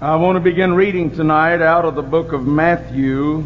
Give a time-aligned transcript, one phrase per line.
[0.00, 3.44] I want to begin reading tonight out of the book of Matthew.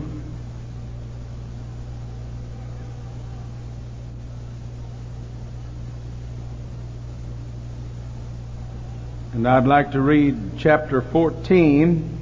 [9.33, 12.19] And I'd like to read chapter 14,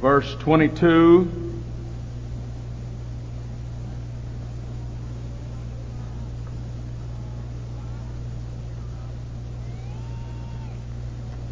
[0.00, 1.47] verse 22.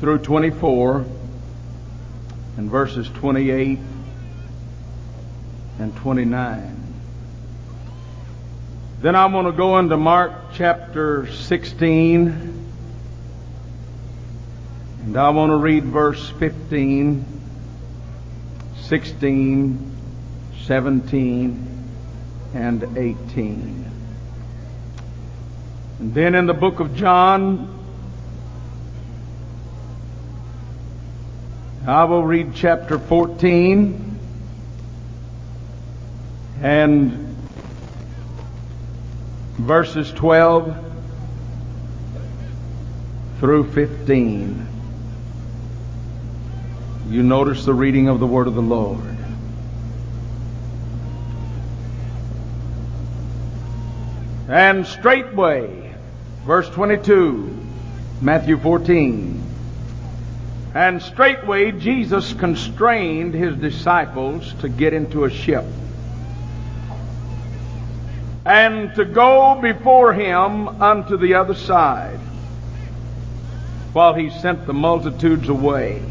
[0.06, 1.04] Through 24
[2.58, 3.80] and verses 28
[5.80, 6.94] and 29.
[9.00, 12.28] Then I want to go into Mark chapter 16
[15.06, 17.24] and I want to read verse 15,
[18.82, 19.96] 16,
[20.66, 21.88] 17,
[22.54, 23.90] and 18.
[25.98, 27.75] And then in the book of John,
[31.86, 34.18] I will read chapter 14
[36.60, 37.12] and
[39.52, 40.84] verses 12
[43.38, 44.66] through 15.
[47.08, 49.16] You notice the reading of the word of the Lord.
[54.48, 55.94] And straightway,
[56.44, 57.56] verse 22,
[58.20, 59.45] Matthew 14.
[60.76, 65.64] And straightway Jesus constrained his disciples to get into a ship
[68.44, 72.18] and to go before him unto the other side
[73.94, 76.02] while he sent the multitudes away.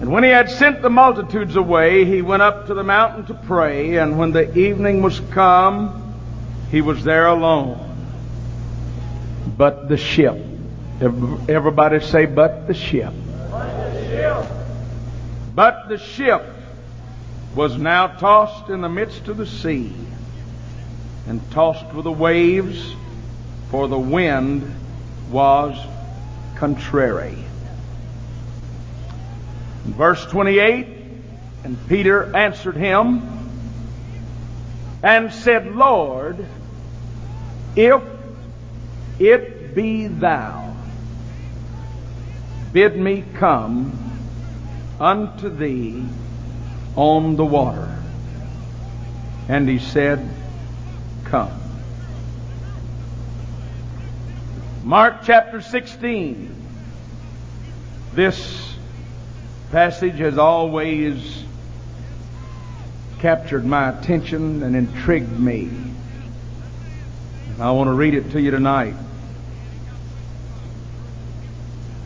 [0.00, 3.34] And when he had sent the multitudes away, he went up to the mountain to
[3.34, 6.12] pray, and when the evening was come,
[6.72, 7.78] he was there alone.
[9.56, 10.51] But the ship,
[11.02, 13.12] everybody say, but the ship.
[15.54, 16.44] But the ship
[17.54, 19.92] was now tossed in the midst of the sea,
[21.26, 22.94] and tossed with the waves,
[23.70, 24.74] for the wind
[25.30, 25.76] was
[26.56, 27.36] contrary.
[29.84, 30.86] Verse 28
[31.64, 33.28] And Peter answered him
[35.02, 36.46] and said, Lord,
[37.74, 38.02] if
[39.18, 40.71] it be thou,
[42.72, 43.92] bid me come
[44.98, 46.04] unto thee
[46.96, 47.98] on the water.
[49.48, 50.28] And he said,
[51.24, 51.52] Come.
[54.84, 56.54] Mark chapter 16.
[58.14, 58.74] This
[59.70, 61.44] passage has always
[63.20, 65.70] captured my attention and intrigued me.
[67.60, 68.94] I want to read it to you tonight.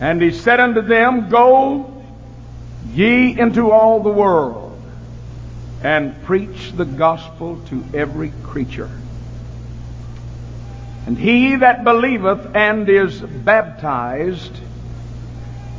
[0.00, 2.02] And he said unto them, Go
[2.92, 4.80] ye into all the world
[5.82, 8.90] and preach the gospel to every creature.
[11.06, 14.52] And he that believeth and is baptized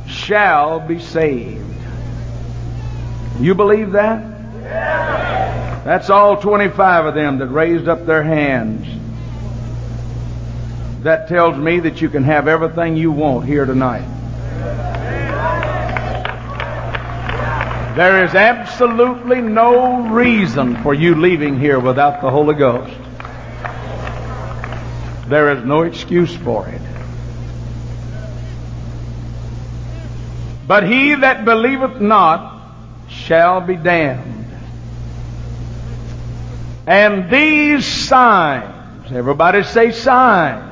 [0.06, 1.64] shall be saved.
[3.38, 4.24] You believe that?
[5.84, 8.97] That's all 25 of them that raised up their hands.
[11.02, 14.06] That tells me that you can have everything you want here tonight.
[17.94, 22.94] There is absolutely no reason for you leaving here without the Holy Ghost.
[25.28, 26.80] There is no excuse for it.
[30.66, 32.72] But he that believeth not
[33.08, 34.46] shall be damned.
[36.86, 40.67] And these signs, everybody say signs,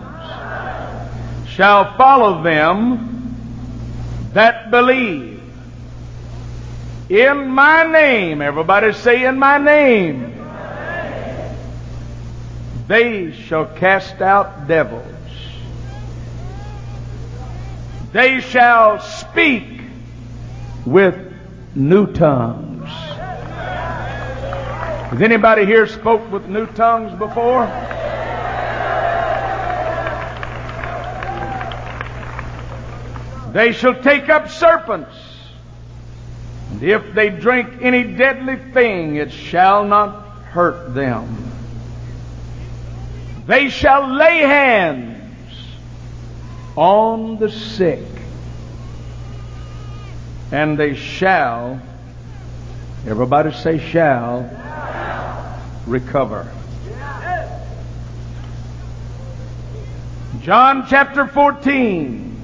[1.56, 5.42] shall follow them that believe.
[7.08, 10.34] In my name, everybody say in my name,
[12.86, 15.06] they shall cast out devils.
[18.12, 19.80] They shall speak
[20.84, 21.16] with
[21.74, 22.90] new tongues.
[25.10, 27.64] Has anybody here spoke with new tongues before?
[33.56, 35.16] They shall take up serpents,
[36.70, 41.50] and if they drink any deadly thing, it shall not hurt them.
[43.46, 45.56] They shall lay hands
[46.76, 48.04] on the sick
[50.52, 51.80] and they shall,
[53.06, 54.50] everybody say shall,
[55.86, 56.52] recover.
[60.42, 62.35] John chapter 14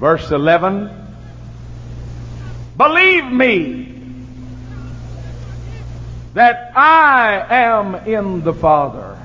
[0.00, 0.90] Verse 11
[2.78, 4.00] Believe me
[6.32, 9.18] that I am in the Father,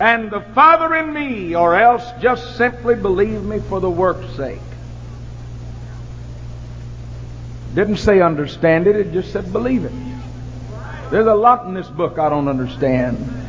[0.00, 4.58] and the Father in me, or else just simply believe me for the work's sake.
[7.74, 9.92] Didn't say understand it, it just said believe it.
[11.10, 13.41] There's a lot in this book I don't understand.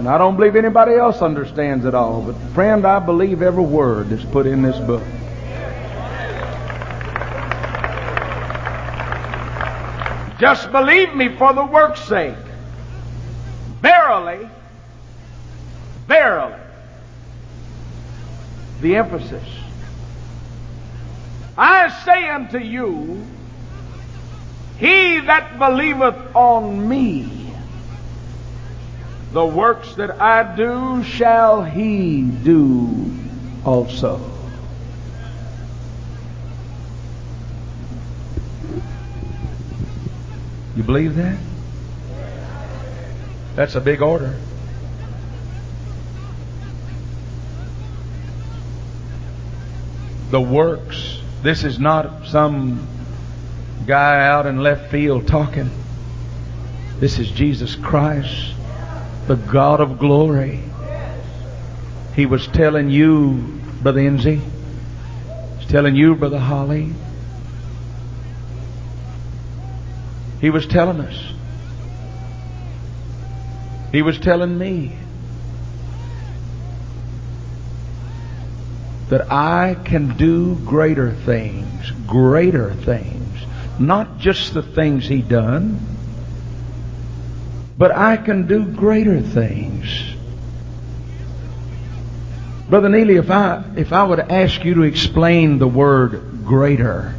[0.00, 2.22] And I don't believe anybody else understands it all.
[2.22, 5.02] But friend, I believe every word that's put in this book.
[10.40, 12.34] Just believe me for the work's sake.
[13.82, 14.48] Verily,
[16.06, 16.58] verily.
[18.80, 19.48] The emphasis.
[21.58, 23.22] I say unto you,
[24.78, 27.39] he that believeth on me,
[29.32, 33.10] the works that I do shall he do
[33.64, 34.20] also.
[40.76, 41.38] You believe that?
[43.54, 44.34] That's a big order.
[50.30, 51.20] The works.
[51.42, 52.86] This is not some
[53.86, 55.70] guy out in left field talking.
[56.98, 58.54] This is Jesus Christ,
[59.26, 60.60] the God of glory.
[62.14, 64.40] He was telling you, Brother Enzi,
[65.58, 66.92] he's telling you, Brother Holly,
[70.40, 71.32] He was telling us.
[73.92, 74.96] He was telling me
[79.10, 83.26] that I can do greater things, greater things.
[83.78, 85.78] Not just the things he done,
[87.80, 90.14] but I can do greater things.
[92.68, 97.14] Brother Neely, if I if I were to ask you to explain the word greater,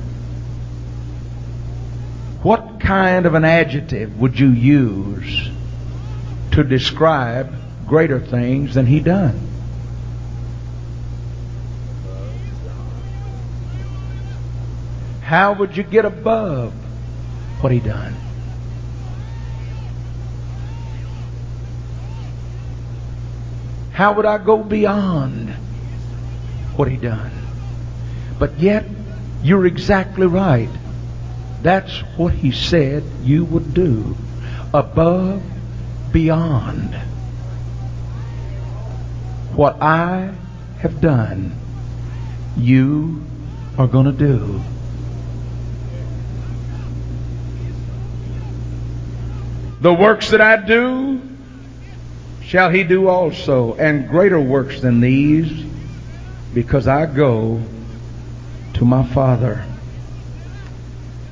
[2.43, 5.49] what kind of an adjective would you use
[6.51, 7.51] to describe
[7.87, 9.49] greater things than he done?
[15.23, 16.71] How would you get above
[17.61, 18.15] what he done?
[23.93, 25.49] How would I go beyond
[26.75, 27.31] what he done?
[28.39, 28.85] But yet,
[29.43, 30.69] you're exactly right.
[31.61, 34.15] That's what he said you would do.
[34.73, 35.43] Above,
[36.11, 36.95] beyond.
[39.55, 40.33] What I
[40.79, 41.55] have done,
[42.57, 43.21] you
[43.77, 44.61] are going to do.
[49.81, 51.21] The works that I do
[52.51, 55.49] shall he do also, and greater works than these,
[56.53, 57.61] because I go
[58.73, 59.63] to my Father.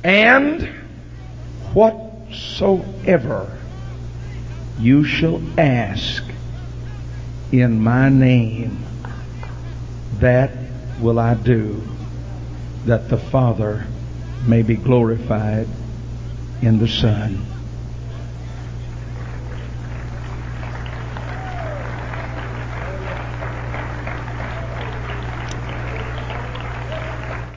[0.02, 0.66] And
[1.74, 3.54] whatsoever
[4.78, 6.24] you shall ask
[7.52, 8.82] in my name,
[10.20, 10.52] that
[11.00, 11.82] will I do,
[12.86, 13.84] that the Father
[14.46, 15.68] may be glorified
[16.62, 17.49] in the Son.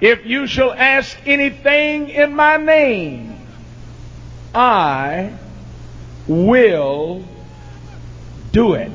[0.04, 3.40] If you shall ask anything in my name,
[4.54, 5.32] I
[6.28, 7.24] will
[8.52, 8.92] do it.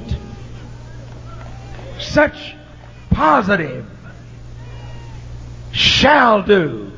[1.99, 2.55] Such
[3.09, 3.87] positive
[5.73, 6.93] shall do.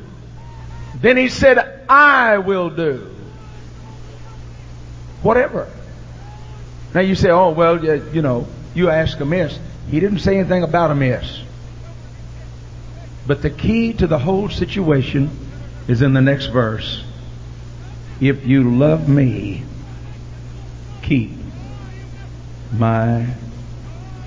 [0.95, 3.15] Then he said, I will do.
[5.21, 5.71] Whatever.
[6.93, 9.57] Now you say, oh, well, you know, you ask amiss.
[9.89, 11.43] He didn't say anything about amiss.
[13.27, 15.29] But the key to the whole situation
[15.87, 17.03] is in the next verse.
[18.19, 19.63] If you love me,
[21.01, 21.31] keep
[22.71, 23.27] my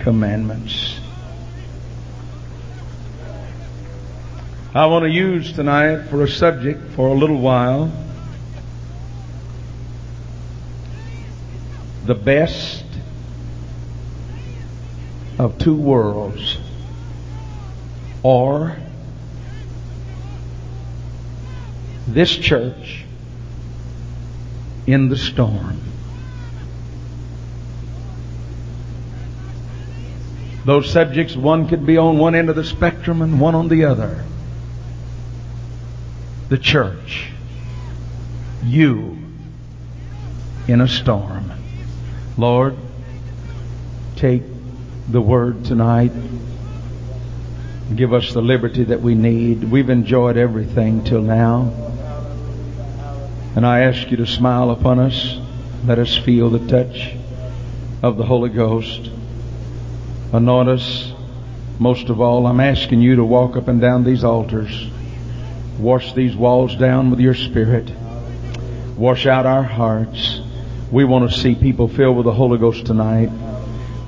[0.01, 0.99] commandments.
[4.75, 7.93] I want to use tonight for a subject for a little while
[12.05, 12.85] the best
[15.39, 16.59] of two worlds
[18.23, 18.77] or
[22.15, 23.05] this church
[24.87, 25.81] in the storm.
[30.65, 33.85] Those subjects, one could be on one end of the spectrum and one on the
[33.85, 34.25] other.
[36.49, 37.31] The church.
[38.63, 39.19] You
[40.69, 41.53] in a storm.
[42.39, 42.77] Lord,
[44.17, 44.43] take
[45.09, 46.13] the Word tonight.
[47.95, 49.65] Give us the liberty that we need.
[49.65, 51.84] We've enjoyed everything till now.
[53.57, 55.39] And I ask you to smile upon us.
[55.85, 57.15] Let us feel the touch
[58.03, 59.11] of the Holy Ghost.
[60.33, 61.13] Anoint us.
[61.79, 64.89] Most of all, I'm asking you to walk up and down these altars.
[65.79, 67.93] Wash these walls down with your Spirit.
[68.97, 70.41] Wash out our hearts.
[70.91, 73.31] We want to see people filled with the Holy Ghost tonight.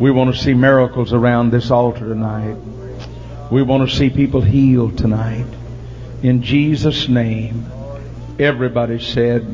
[0.00, 2.56] We want to see miracles around this altar tonight.
[3.50, 5.46] We want to see people healed tonight.
[6.22, 7.66] In Jesus' name,
[8.38, 9.44] everybody said,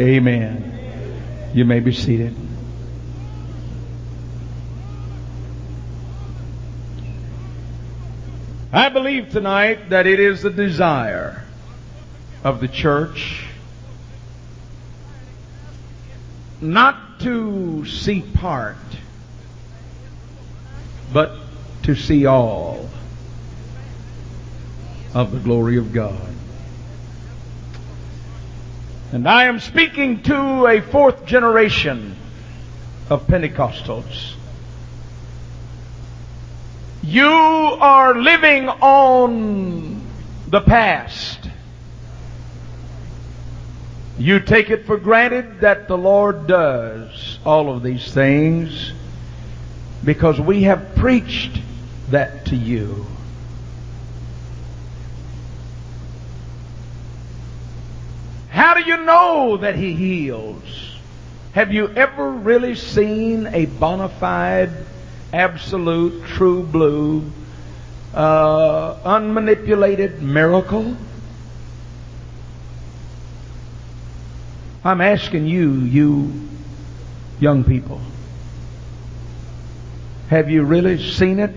[0.00, 1.52] Amen.
[1.54, 2.34] You may be seated.
[8.72, 11.44] I believe tonight that it is the desire
[12.44, 13.46] of the church
[16.60, 18.76] not to see part,
[21.12, 21.36] but
[21.84, 22.88] to see all
[25.14, 26.35] of the glory of God.
[29.12, 32.16] And I am speaking to a fourth generation
[33.08, 34.34] of Pentecostals.
[37.04, 40.04] You are living on
[40.48, 41.48] the past.
[44.18, 48.92] You take it for granted that the Lord does all of these things
[50.04, 51.60] because we have preached
[52.10, 53.06] that to you.
[58.76, 60.96] Do you know that He heals?
[61.52, 64.70] Have you ever really seen a bona fide,
[65.32, 67.30] absolute, true blue,
[68.12, 70.96] uh, unmanipulated miracle?
[74.84, 76.48] I'm asking you, you
[77.40, 78.00] young people,
[80.28, 81.54] have you really seen it?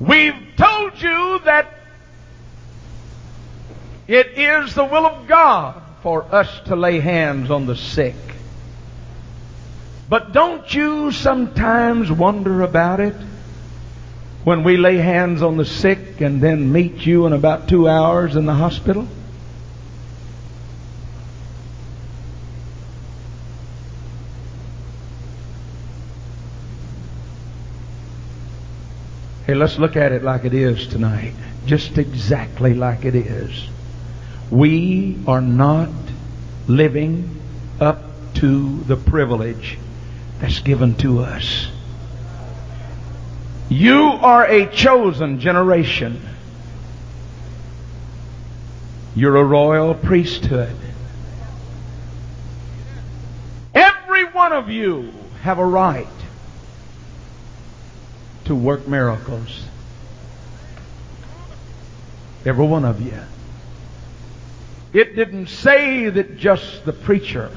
[0.00, 1.77] We've told you that
[4.08, 8.14] it is the will of God for us to lay hands on the sick.
[10.08, 13.14] But don't you sometimes wonder about it?
[14.44, 18.34] When we lay hands on the sick and then meet you in about two hours
[18.34, 19.06] in the hospital?
[29.46, 31.34] Hey, let's look at it like it is tonight.
[31.66, 33.68] Just exactly like it is.
[34.50, 35.90] We are not
[36.66, 37.40] living
[37.80, 38.02] up
[38.34, 39.78] to the privilege
[40.40, 41.68] that's given to us.
[43.68, 46.20] You are a chosen generation.
[49.14, 50.74] You're a royal priesthood.
[53.74, 55.12] Every one of you
[55.42, 56.06] have a right
[58.46, 59.64] to work miracles.
[62.46, 63.18] Every one of you.
[64.92, 67.50] It didn't say that just the preacher,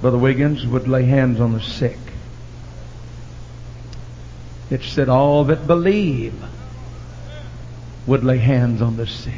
[0.00, 1.98] Brother Wiggins, would lay hands on the sick.
[4.70, 6.34] It said all that believe
[8.06, 9.34] would lay hands on the sick.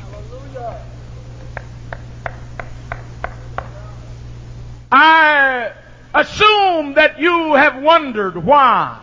[4.93, 5.73] I
[6.15, 9.01] assume that you have wondered why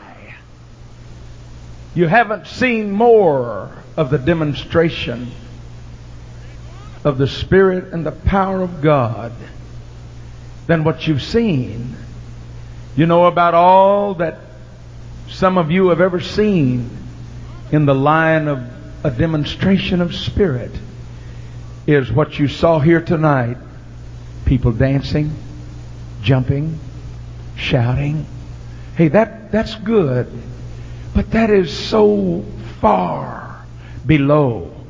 [1.94, 5.32] you haven't seen more of the demonstration
[7.04, 9.34] of the Spirit and the power of God
[10.68, 11.96] than what you've seen.
[12.96, 14.40] You know about all that
[15.30, 16.90] some of you have ever seen
[17.72, 18.64] in the line of
[19.04, 20.72] a demonstration of Spirit
[21.88, 23.58] is what you saw here tonight.
[24.46, 25.34] People dancing,
[26.22, 26.80] jumping,
[27.56, 28.26] shouting.
[28.96, 30.32] Hey, that, that's good.
[31.16, 32.46] But that is so
[32.80, 33.66] far
[34.06, 34.81] below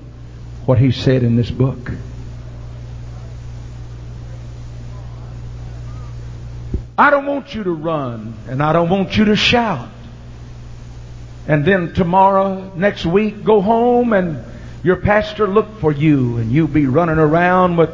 [0.72, 1.92] what he said in this book.
[6.98, 9.90] I don't want you to run and I don't want you to shout.
[11.46, 14.46] And then tomorrow, next week, go home and
[14.82, 17.90] your pastor look for you and you be running around with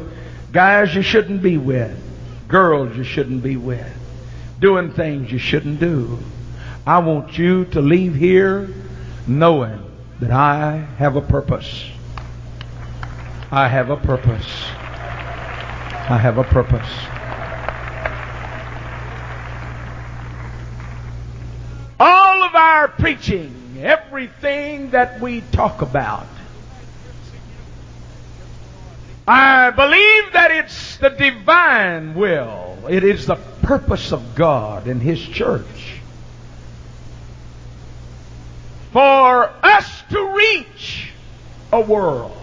[0.52, 2.00] guys you shouldn't be with,
[2.46, 3.92] girls you shouldn't be with,
[4.60, 6.16] doing things you shouldn't do.
[6.86, 8.72] I want you to leave here
[9.26, 9.82] knowing
[10.20, 11.90] that I have a purpose.
[13.50, 14.46] I have a purpose.
[16.10, 16.86] I have a purpose.
[21.98, 26.26] All of our preaching, everything that we talk about,
[29.26, 32.76] I believe that it's the divine will.
[32.90, 36.00] It is the purpose of God in His church
[38.92, 41.12] for us to reach
[41.72, 42.37] a world.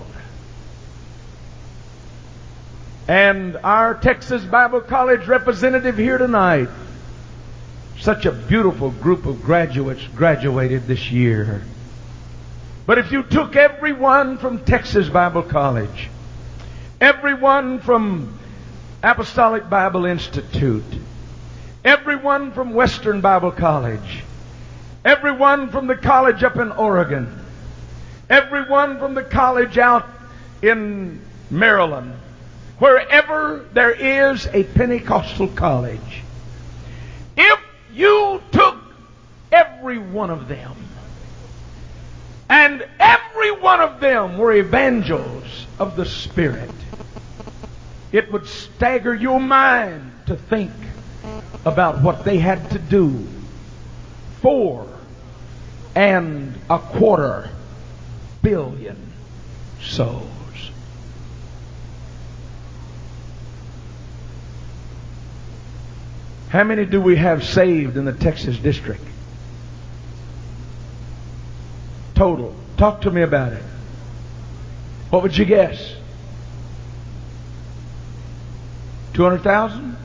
[3.08, 6.70] And our Texas Bible College representative here tonight,
[8.00, 11.62] such a beautiful group of graduates graduated this year.
[12.88, 16.10] But if you took everyone from Texas Bible College,
[17.00, 18.40] everyone from
[19.04, 20.84] Apostolic Bible Institute,
[21.84, 24.24] everyone from Western Bible College,
[25.04, 27.40] everyone from the college up in Oregon,
[28.32, 30.08] everyone from the college out
[30.64, 31.22] in
[31.52, 32.14] Maryland,
[32.80, 36.24] wherever there is a Pentecostal college,
[37.38, 37.60] if
[37.94, 38.78] you took
[39.52, 40.76] every one of them,
[42.50, 46.70] and every one of them were evangels of the Spirit,
[48.12, 50.72] it would stagger your mind to think
[51.66, 53.26] about what they had to do.
[54.42, 54.88] Four
[55.96, 57.50] and a quarter
[58.42, 59.12] billion
[59.82, 60.35] souls.
[66.56, 69.04] How many do we have saved in the Texas district?
[72.14, 72.56] Total.
[72.78, 73.62] Talk to me about it.
[75.10, 75.96] What would you guess?
[79.16, 79.98] 200,000?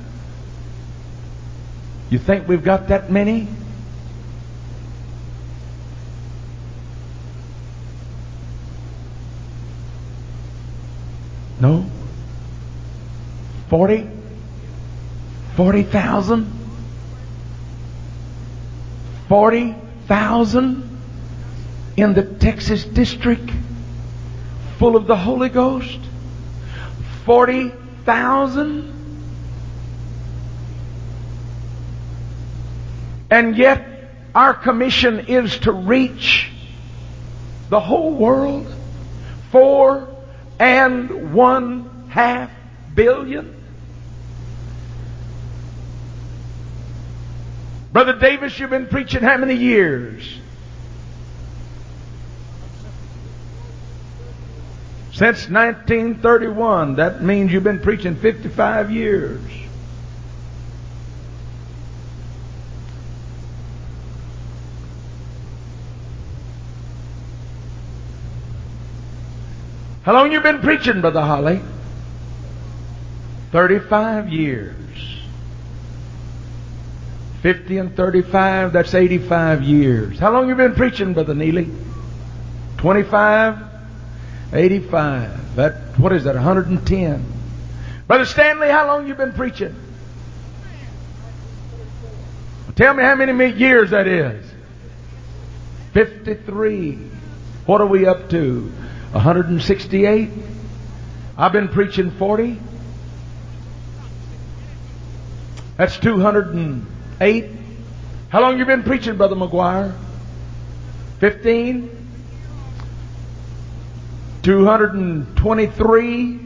[2.11, 3.47] You think we've got that many?
[11.61, 11.87] No?
[13.69, 14.20] 40?
[15.61, 16.51] 40,000?
[19.29, 21.01] 40,000
[21.99, 23.51] in the Texas district
[24.79, 25.99] full of the Holy Ghost?
[27.27, 28.91] 40,000?
[33.31, 33.87] And yet,
[34.35, 36.51] our commission is to reach
[37.69, 38.75] the whole world.
[39.53, 40.09] Four
[40.59, 42.51] and one half
[42.95, 43.60] billion.
[47.93, 50.39] Brother Davis, you've been preaching how many years?
[55.13, 56.97] Since 1931.
[56.97, 59.43] That means you've been preaching 55 years.
[70.05, 71.61] How long you been preaching, Brother Holly?
[73.53, 75.20] 35 years.
[77.43, 80.19] 50 and 35, that's 85 years.
[80.19, 81.71] How long you been preaching, Brother Neely?
[82.79, 83.59] 25?
[84.53, 85.57] 85.
[85.57, 87.33] That, what is that, 110?
[88.07, 89.75] Brother Stanley, how long you been preaching?
[92.77, 94.45] Tell me how many years that is.
[95.93, 96.99] 53.
[97.67, 98.63] What are we up to?
[99.13, 100.31] 168.
[101.37, 102.59] I've been preaching 40.
[105.77, 105.97] That's
[107.21, 107.51] 208.
[108.31, 109.97] How long you been preaching, Brother McGuire?
[111.21, 111.97] 15.
[114.43, 116.41] 223.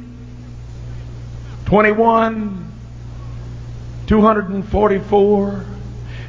[1.64, 2.72] 21.
[4.06, 5.64] 244.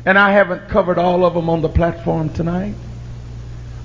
[0.05, 2.75] And I haven't covered all of them on the platform tonight.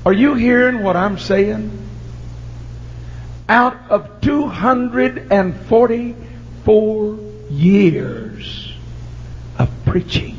[0.05, 1.81] Are you hearing what I'm saying?
[3.51, 7.19] out of 244
[7.51, 8.73] years
[9.59, 10.39] of preaching.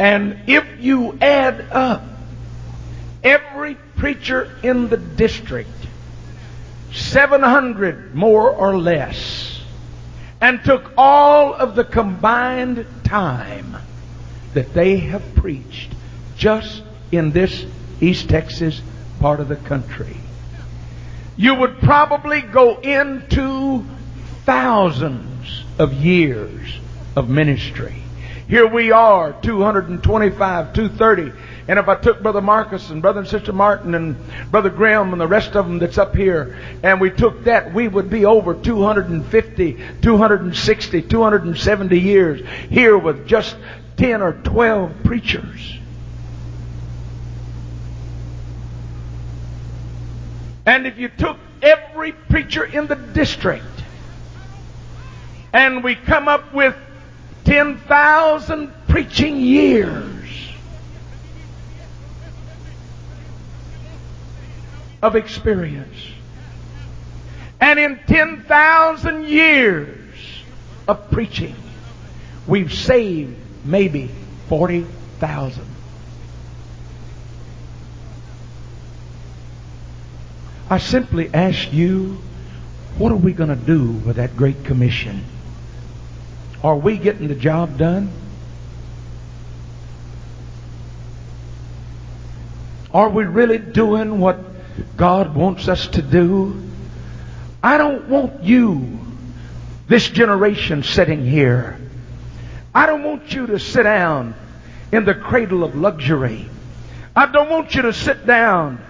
[0.00, 2.02] And if you add up
[3.22, 5.68] every preacher in the district,
[6.94, 9.60] 700 more or less,
[10.40, 13.76] and took all of the combined time
[14.54, 15.92] that they have preached
[16.34, 16.82] just
[17.12, 17.66] in this
[18.00, 18.80] East Texas
[19.20, 20.16] part of the country,
[21.36, 23.84] you would probably go into
[24.46, 26.78] thousands of years
[27.14, 28.02] of ministry.
[28.50, 31.32] Here we are, 225, 230.
[31.68, 34.16] And if I took Brother Marcus and Brother and Sister Martin and
[34.50, 37.86] Brother Graham and the rest of them that's up here, and we took that, we
[37.86, 43.56] would be over 250, 260, 270 years here with just
[43.98, 45.78] 10 or 12 preachers.
[50.66, 53.64] And if you took every preacher in the district
[55.52, 56.74] and we come up with
[57.50, 60.52] 10,000 preaching years
[65.02, 65.96] of experience.
[67.60, 69.98] And in 10,000 years
[70.86, 71.56] of preaching,
[72.46, 74.12] we've saved maybe
[74.48, 75.66] 40,000.
[80.70, 82.18] I simply ask you,
[82.96, 85.24] what are we going to do with that Great Commission?
[86.62, 88.12] Are we getting the job done?
[92.92, 94.38] Are we really doing what
[94.96, 96.62] God wants us to do?
[97.62, 99.00] I don't want you,
[99.88, 101.78] this generation sitting here,
[102.74, 104.34] I don't want you to sit down
[104.92, 106.48] in the cradle of luxury.
[107.16, 108.84] I don't want you to sit down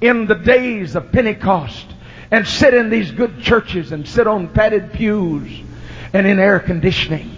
[0.00, 1.86] in the days of Pentecost
[2.30, 5.67] and sit in these good churches and sit on padded pews
[6.12, 7.36] and in air conditioning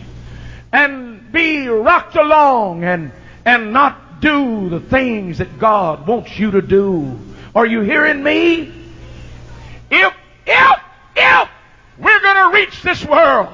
[0.72, 3.12] and be rocked along and,
[3.44, 7.18] and not do the things that God wants you to do.
[7.54, 8.72] Are you hearing me?
[9.90, 10.14] If,
[10.46, 10.80] if,
[11.16, 11.48] if
[11.98, 13.48] we're going to reach this world,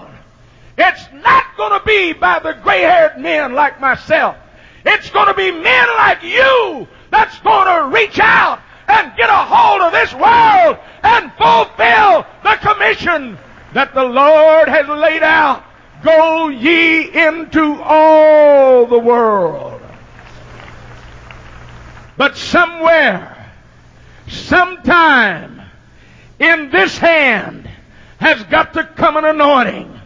[0.76, 4.37] it's not going to be by the gray haired men like myself.
[4.85, 9.33] It's going to be men like you that's going to reach out and get a
[9.33, 13.38] hold of this world and fulfill the commission
[13.77, 15.62] that the Lord has laid out.
[16.03, 19.83] Go ye into all the world.
[22.17, 23.53] But somewhere,
[24.29, 25.61] sometime,
[26.39, 27.69] in this hand
[28.17, 30.01] has got to come an anointing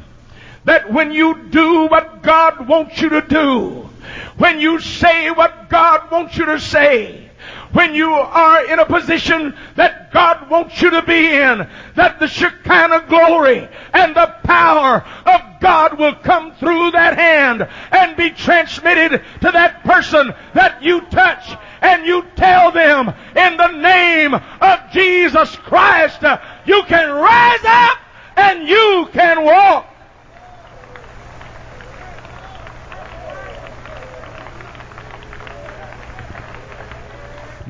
[0.65, 3.89] that when you do what God wants you to do,
[4.37, 7.30] when you say what God wants you to say,
[7.73, 12.27] when you are in a position that God wants you to be in, that the
[12.27, 19.23] Shekinah glory and the power of God will come through that hand and be transmitted
[19.41, 25.57] to that person that you touch and you tell them in the name of Jesus
[25.57, 26.23] Christ,
[26.67, 27.99] you can rise up
[28.37, 29.89] and you can walk.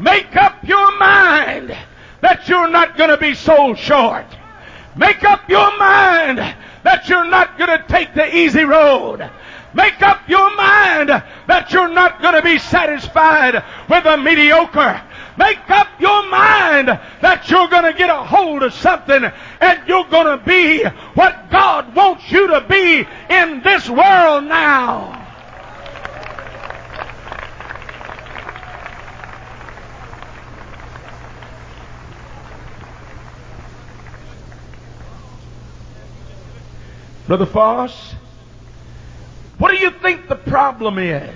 [0.00, 1.76] Make up your mind
[2.22, 4.24] that you're not going to be sold short.
[4.96, 6.38] Make up your mind
[6.84, 9.30] that you're not going to take the easy road.
[9.74, 15.02] Make up your mind that you're not going to be satisfied with a mediocre.
[15.36, 16.88] Make up your mind
[17.20, 20.82] that you're going to get a hold of something and you're going to be
[21.12, 25.19] what God wants you to be in this world now.
[37.30, 38.14] Brother Fauss,
[39.58, 41.32] what do you think the problem is?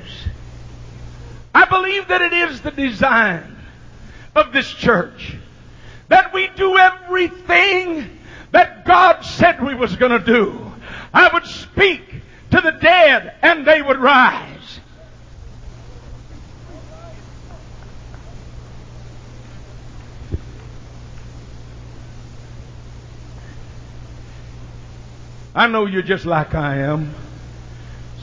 [1.55, 3.57] I believe that it is the design
[4.35, 5.37] of this church
[6.09, 8.11] that we do everything
[8.51, 10.73] that God said we was going to do.
[11.13, 12.03] I would speak
[12.51, 14.81] to the dead and they would rise.
[25.55, 27.15] I know you're just like I am,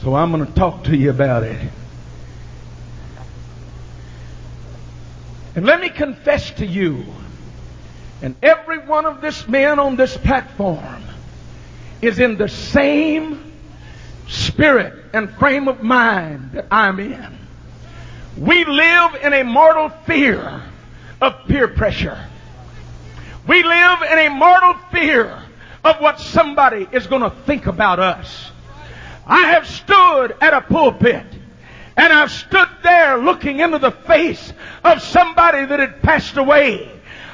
[0.02, 1.70] so I'm going to talk to you about it.
[5.54, 7.04] And let me confess to you,
[8.20, 11.02] and every one of this men on this platform
[12.02, 13.52] is in the same
[14.28, 17.38] spirit and frame of mind that I'm in.
[18.36, 20.62] We live in a mortal fear
[21.22, 22.26] of peer pressure.
[23.46, 25.42] We live in a mortal fear
[25.84, 28.50] of what somebody is going to think about us.
[29.26, 31.26] I have stood at a pulpit
[31.96, 36.90] and I've stood there looking into the face of somebody that had passed away.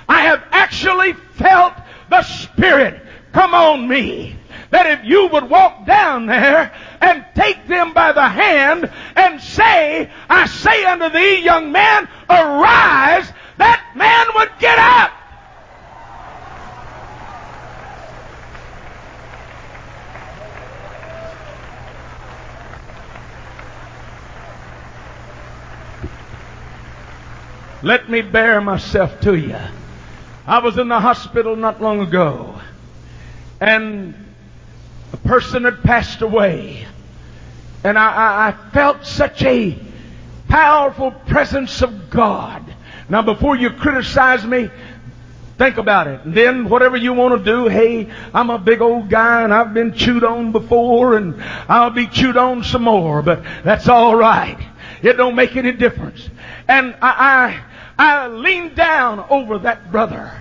[0.08, 1.74] I have actually felt
[2.10, 4.36] the Spirit come on me.
[4.70, 10.10] That if you would walk down there and take them by the hand and say,
[10.28, 15.12] I say unto thee, young man, arise, that man would get up.
[27.82, 29.56] Let me bear myself to you.
[30.46, 32.60] I was in the hospital not long ago,
[33.60, 34.14] and
[35.12, 36.86] a person had passed away,
[37.84, 39.78] and I, I, I felt such a
[40.48, 42.64] powerful presence of God.
[43.08, 44.70] Now, before you criticize me,
[45.58, 46.24] Think about it.
[46.24, 49.74] And then whatever you want to do, hey, I'm a big old guy and I've
[49.74, 54.56] been chewed on before and I'll be chewed on some more, but that's all right.
[55.02, 56.28] It don't make any difference.
[56.66, 57.60] And I,
[57.98, 60.32] I, I leaned down over that brother.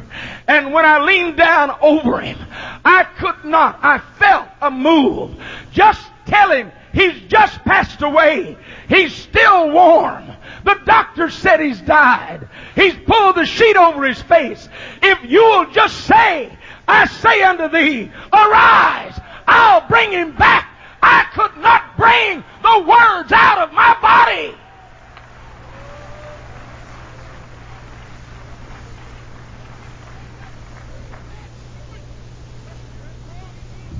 [0.47, 2.37] And when I leaned down over him,
[2.85, 5.35] I could not, I felt a move.
[5.71, 8.57] Just tell him he's just passed away.
[8.87, 10.25] He's still warm.
[10.63, 12.47] The doctor said he's died.
[12.75, 14.67] He's pulled the sheet over his face.
[15.01, 20.76] If you'll just say, I say unto thee, arise, I'll bring him back.
[21.01, 24.55] I could not bring the words out of my body.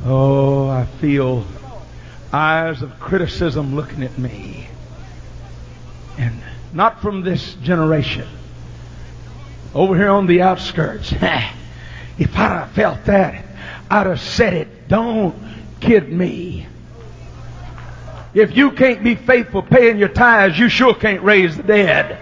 [0.05, 1.45] Oh, I feel
[2.31, 4.67] eyes of criticism looking at me.
[6.17, 6.41] And
[6.73, 8.27] not from this generation.
[9.73, 11.11] Over here on the outskirts.
[12.17, 13.45] if I'd have felt that,
[13.89, 14.87] I'd have said it.
[14.87, 15.35] Don't
[15.79, 16.67] kid me.
[18.37, 22.19] If you can't be faithful paying your tithes, you sure can't raise the dead.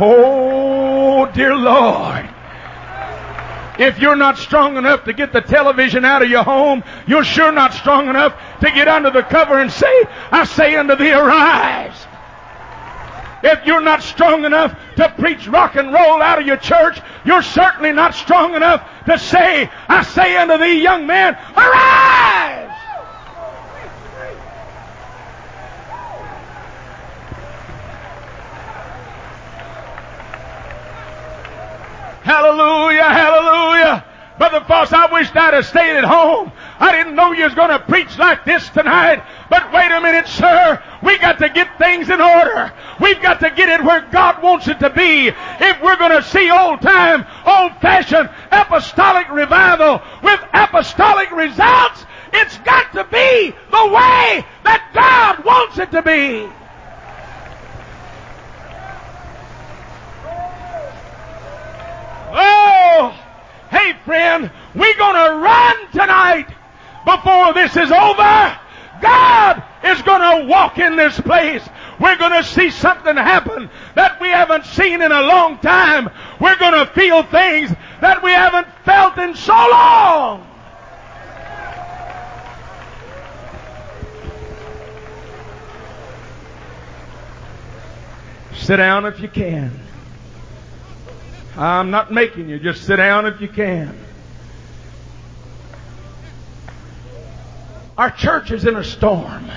[0.00, 2.26] Oh, dear Lord.
[3.78, 7.52] If you're not strong enough to get the television out of your home, you're sure
[7.52, 12.05] not strong enough to get under the cover and say, I say unto thee, arise.
[13.42, 17.42] If you're not strong enough to preach rock and roll out of your church, you're
[17.42, 22.70] certainly not strong enough to say, I say unto thee, young man, arise!
[32.22, 34.04] Hallelujah, hallelujah.
[34.38, 36.50] Brother Fauss, I wish I'd have stayed at home.
[36.78, 39.22] I didn't know you was going to preach like this tonight.
[39.48, 40.82] But wait a minute, sir.
[41.02, 42.72] We got to get things in order.
[43.00, 45.28] We've got to get it where God wants it to be.
[45.28, 52.58] If we're going to see old time, old fashioned apostolic revival with apostolic results, it's
[52.58, 56.46] got to be the way that God wants it to be.
[62.38, 63.18] Oh,
[63.70, 66.55] hey friend, we're going to run tonight
[67.06, 68.58] before this is over.
[69.00, 71.66] God is going to walk in this place.
[72.00, 76.10] We're going to see something happen that we haven't seen in a long time.
[76.40, 80.46] We're going to feel things that we haven't felt in so long.
[88.54, 89.78] Sit down if you can.
[91.56, 92.58] I'm not making you.
[92.58, 94.05] Just sit down if you can.
[97.98, 99.50] Our church is in a storm.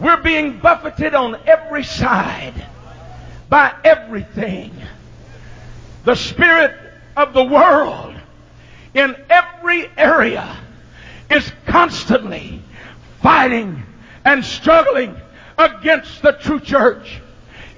[0.00, 2.66] We're being buffeted on every side
[3.50, 4.74] by everything.
[6.04, 6.74] The spirit
[7.14, 8.14] of the world
[8.94, 10.56] in every area
[11.30, 12.62] is constantly
[13.22, 13.82] fighting
[14.24, 15.14] and struggling
[15.58, 17.20] against the true church.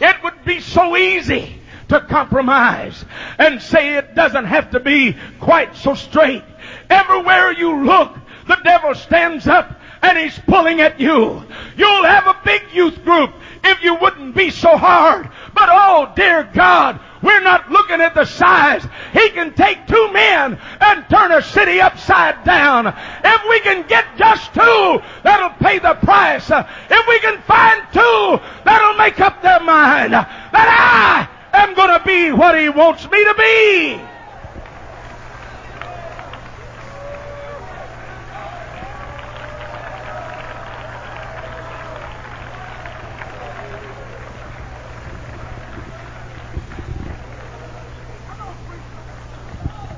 [0.01, 3.05] It would be so easy to compromise
[3.39, 6.45] and say it doesn't have to be quite so straight.
[6.91, 11.43] Everywhere you look, the devil stands up and he's pulling at you.
[11.77, 15.29] You'll have a big youth group if you wouldn't be so hard.
[15.55, 18.87] But oh dear God, we're not looking at the size.
[19.13, 22.87] He can take two men and turn a city upside down.
[22.87, 26.49] If we can get just two, that'll pay the price.
[26.51, 32.05] If we can find two, that'll make up their mind that I am going to
[32.05, 34.16] be what He wants me to be.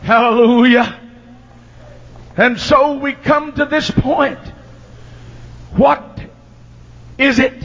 [0.09, 0.99] Hallelujah.
[2.37, 4.38] And so we come to this point.
[5.77, 6.21] What
[7.18, 7.62] is it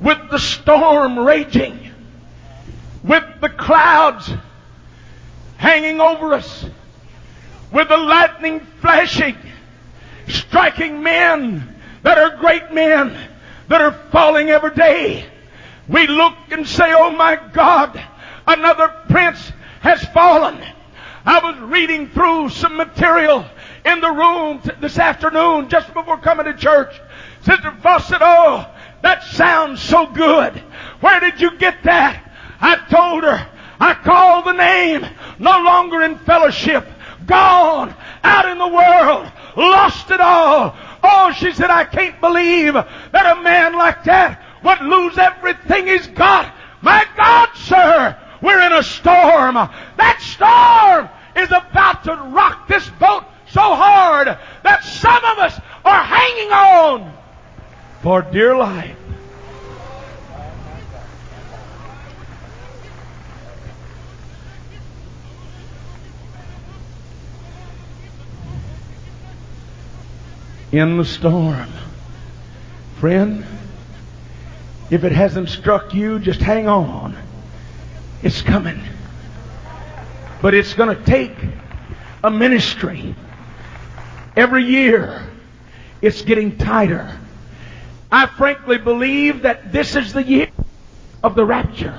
[0.00, 1.88] with the storm raging?
[3.08, 4.30] with the clouds
[5.56, 6.66] hanging over us,
[7.72, 9.36] with the lightning flashing,
[10.28, 13.16] striking men that are great men
[13.68, 15.24] that are falling every day.
[15.88, 18.00] We look and say, Oh my God,
[18.46, 20.62] another prince has fallen.
[21.28, 23.44] I was reading through some material
[23.84, 26.98] in the room this afternoon just before coming to church.
[27.42, 28.66] Sister Fawcett, oh,
[29.02, 30.54] that sounds so good.
[31.02, 32.32] Where did you get that?
[32.62, 33.46] I told her,
[33.78, 35.06] I called the name,
[35.38, 36.88] no longer in fellowship,
[37.26, 40.74] gone out in the world, lost it all.
[41.02, 46.06] Oh, she said, I can't believe that a man like that would lose everything he's
[46.06, 46.54] got.
[46.80, 49.56] My God, sir, we're in a storm.
[49.56, 50.07] That
[52.02, 54.26] about to rock this boat so hard
[54.62, 57.12] that some of us are hanging on
[58.02, 58.96] for dear life.
[70.70, 71.66] In the storm.
[73.00, 73.46] Friend,
[74.90, 77.16] if it hasn't struck you, just hang on.
[78.22, 78.82] It's coming.
[80.42, 81.34] But it's going to take
[82.22, 83.14] a ministry.
[84.36, 85.26] Every year,
[86.00, 87.18] it's getting tighter.
[88.10, 90.48] I frankly believe that this is the year
[91.22, 91.98] of the rapture.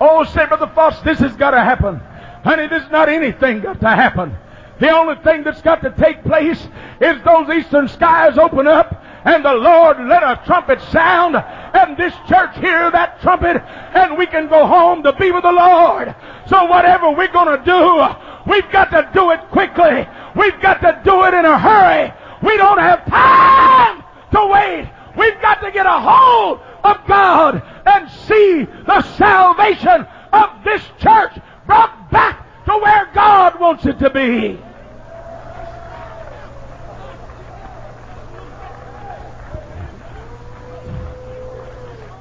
[0.00, 1.96] Oh, say, Brother Fauss, this has got to happen.
[2.42, 4.36] Honey, there's not anything got to happen.
[4.78, 6.60] The only thing that's got to take place
[7.00, 12.12] is those eastern skies open up and the Lord let a trumpet sound and this
[12.28, 16.14] church hear that trumpet and we can go home to be with the Lord.
[16.46, 20.06] So whatever we're going to do, we've got to do it quickly.
[20.36, 22.12] We've got to do it in a hurry.
[22.42, 24.92] We don't have time to wait.
[25.16, 31.32] We've got to get a hold of God and see the salvation of this church
[31.66, 34.60] brought back to where God wants it to be.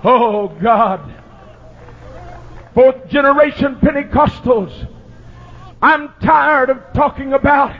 [0.03, 1.13] Oh God.
[2.73, 4.87] Fourth generation Pentecostals.
[5.81, 7.75] I'm tired of talking about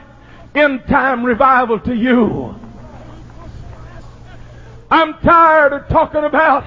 [0.54, 2.54] end time revival to you.
[4.90, 6.64] I'm tired of talking about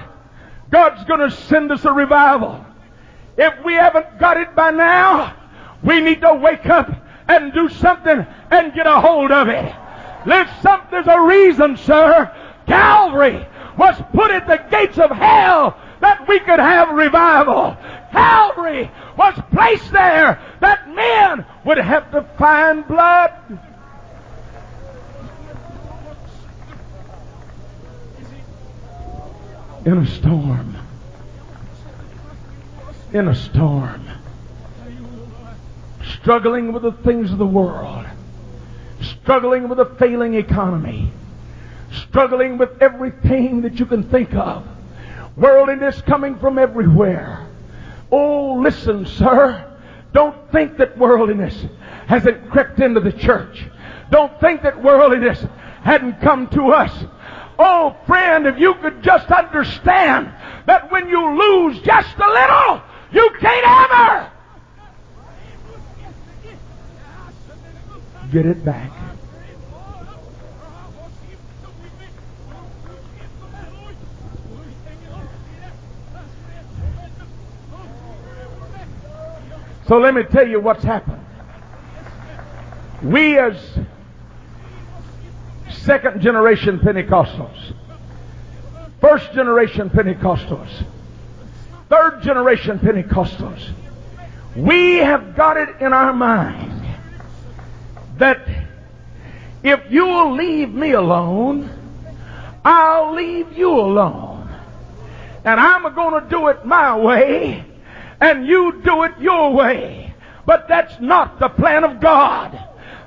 [0.70, 2.64] God's going to send us a revival.
[3.36, 5.34] If we haven't got it by now,
[5.82, 6.90] we need to wake up
[7.26, 9.74] and do something and get a hold of it.
[10.26, 12.34] There's, some, there's a reason, sir.
[12.66, 13.46] Calvary
[13.78, 17.76] was put at the gates of hell that we could have revival.
[18.10, 23.32] Calvary was placed there that men would have to find blood.
[29.86, 30.76] In a storm.
[33.12, 34.08] In a storm.
[36.20, 38.04] Struggling with the things of the world.
[39.00, 41.12] Struggling with a failing economy
[42.02, 44.66] struggling with everything that you can think of.
[45.36, 47.46] Worldliness coming from everywhere.
[48.10, 49.64] Oh, listen, sir.
[50.12, 51.66] Don't think that worldliness
[52.06, 53.64] hasn't crept into the church.
[54.10, 55.44] Don't think that worldliness
[55.82, 57.04] hadn't come to us.
[57.58, 60.32] Oh, friend, if you could just understand
[60.66, 62.82] that when you lose just a little,
[63.12, 64.32] you can't ever
[68.30, 68.97] get it back.
[79.88, 81.24] So let me tell you what's happened.
[83.02, 83.56] We as
[85.70, 87.74] second generation Pentecostals,
[89.00, 90.84] first generation Pentecostals,
[91.88, 93.72] third generation Pentecostals,
[94.54, 96.84] we have got it in our mind
[98.18, 98.46] that
[99.62, 101.70] if you'll leave me alone,
[102.62, 104.50] I'll leave you alone.
[105.44, 107.64] And I'm going to do it my way
[108.20, 110.14] and you do it your way.
[110.46, 112.58] But that's not the plan of God.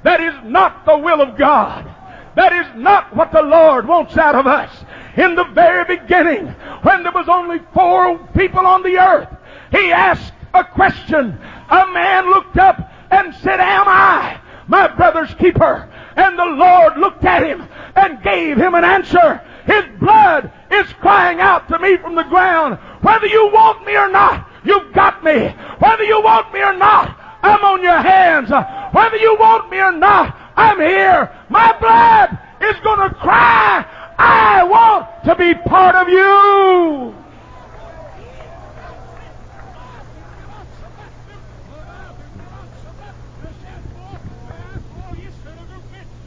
[0.03, 1.89] That is not the will of God.
[2.35, 4.71] That is not what the Lord wants out of us.
[5.17, 6.47] In the very beginning,
[6.83, 9.29] when there was only four people on the earth,
[9.71, 11.37] He asked a question.
[11.69, 15.89] A man looked up and said, Am I my brother's keeper?
[16.15, 19.41] And the Lord looked at him and gave him an answer.
[19.65, 22.77] His blood is crying out to me from the ground.
[23.01, 25.49] Whether you want me or not, You've got me.
[25.79, 28.49] Whether you want me or not, I'm on your hands.
[28.93, 31.31] Whether you want me or not, I'm here.
[31.49, 33.85] My blood is going to cry.
[34.17, 37.15] I want to be part of you.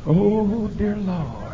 [0.06, 1.53] Oh, dear Lord.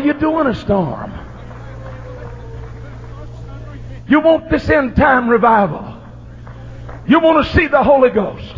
[0.00, 1.12] You do in a storm?
[4.08, 5.96] You want this end time revival.
[7.06, 8.54] You want to see the Holy Ghost.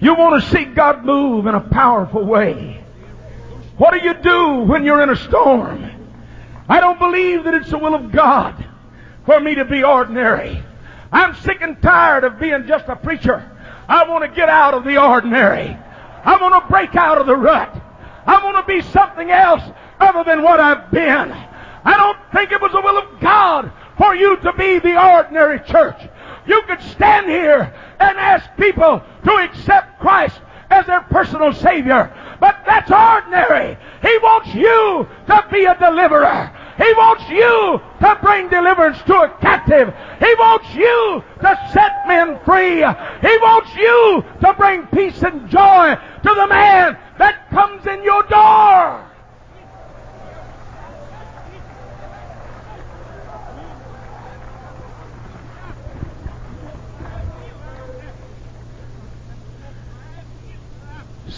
[0.00, 2.82] You want to see God move in a powerful way.
[3.76, 5.90] What do you do when you're in a storm?
[6.68, 8.64] I don't believe that it's the will of God
[9.24, 10.62] for me to be ordinary.
[11.12, 13.50] I'm sick and tired of being just a preacher.
[13.88, 15.76] I want to get out of the ordinary.
[16.24, 17.74] I want to break out of the rut.
[18.26, 19.62] I want to be something else
[20.00, 21.32] other than what I've been.
[21.84, 25.60] I don't think it was the will of God for you to be the ordinary
[25.60, 26.00] church.
[26.46, 30.40] You could stand here and ask people to accept Christ
[30.70, 32.12] as their personal Savior.
[32.40, 33.76] But that's ordinary.
[34.02, 36.52] He wants you to be a deliverer.
[36.76, 39.92] He wants you to bring deliverance to a captive.
[40.20, 42.76] He wants you to set men free.
[42.76, 48.22] He wants you to bring peace and joy to the man that comes in your
[48.24, 49.07] door.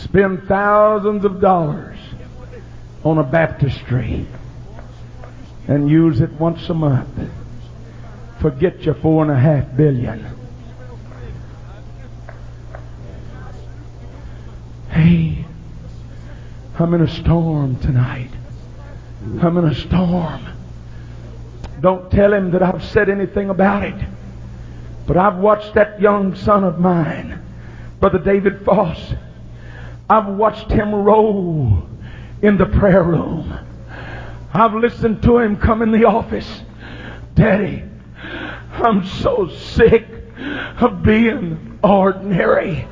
[0.03, 1.98] Spend thousands of dollars
[3.05, 4.26] on a baptistry
[5.68, 7.30] and use it once a month.
[8.40, 10.26] Forget your four and a half billion.
[14.88, 15.44] Hey,
[16.78, 18.30] I'm in a storm tonight.
[19.42, 20.46] I'm in a storm.
[21.80, 24.09] Don't tell him that I've said anything about it.
[25.07, 27.42] But I've watched that young son of mine,
[28.01, 29.16] Brother David Fauss.
[30.11, 31.86] I've watched him roll
[32.42, 33.56] in the prayer room.
[34.52, 36.62] I've listened to him come in the office.
[37.36, 37.84] Daddy,
[38.72, 40.08] I'm so sick
[40.80, 42.87] of being ordinary.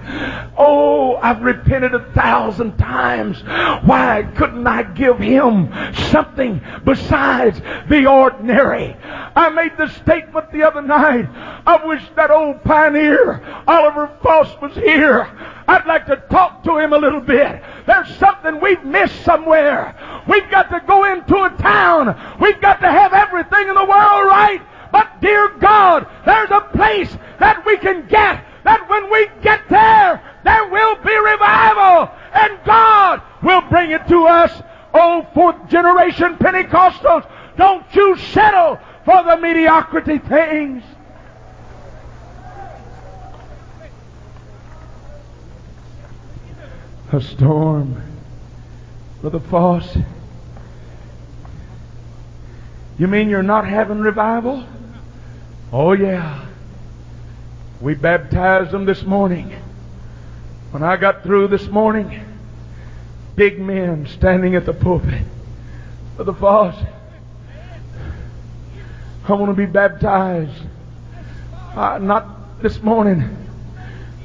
[0.56, 3.42] Oh, I've repented a thousand times.
[3.84, 5.72] Why couldn't I give him
[6.10, 8.96] something besides the ordinary?
[9.02, 11.28] I made the statement the other night.
[11.66, 15.24] I wish that old pioneer, Oliver Fauss, was here.
[15.68, 17.62] I'd like to talk to him a little bit.
[17.86, 19.94] There's something we've missed somewhere.
[20.28, 22.38] We've got to go into a town.
[22.40, 24.62] We've got to have everything in the world right.
[24.90, 30.22] But dear God, there's a place that we can get that when we get there,
[30.44, 34.62] there will be revival and God will bring it to us.
[34.92, 37.26] Oh, fourth generation Pentecostals,
[37.56, 39.36] don't you settle for the
[39.92, 40.82] mediocrity things.
[47.12, 48.02] A storm.
[49.20, 50.04] Brother Fauss,
[52.98, 54.64] you mean you're not having revival?
[55.72, 56.46] Oh, yeah.
[57.80, 59.50] We baptized them this morning.
[60.70, 62.24] When I got through this morning,
[63.34, 65.22] big men standing at the pulpit.
[66.16, 66.97] Brother Fauss,
[69.28, 70.62] I want to be baptized.
[71.74, 73.36] Uh, not this morning,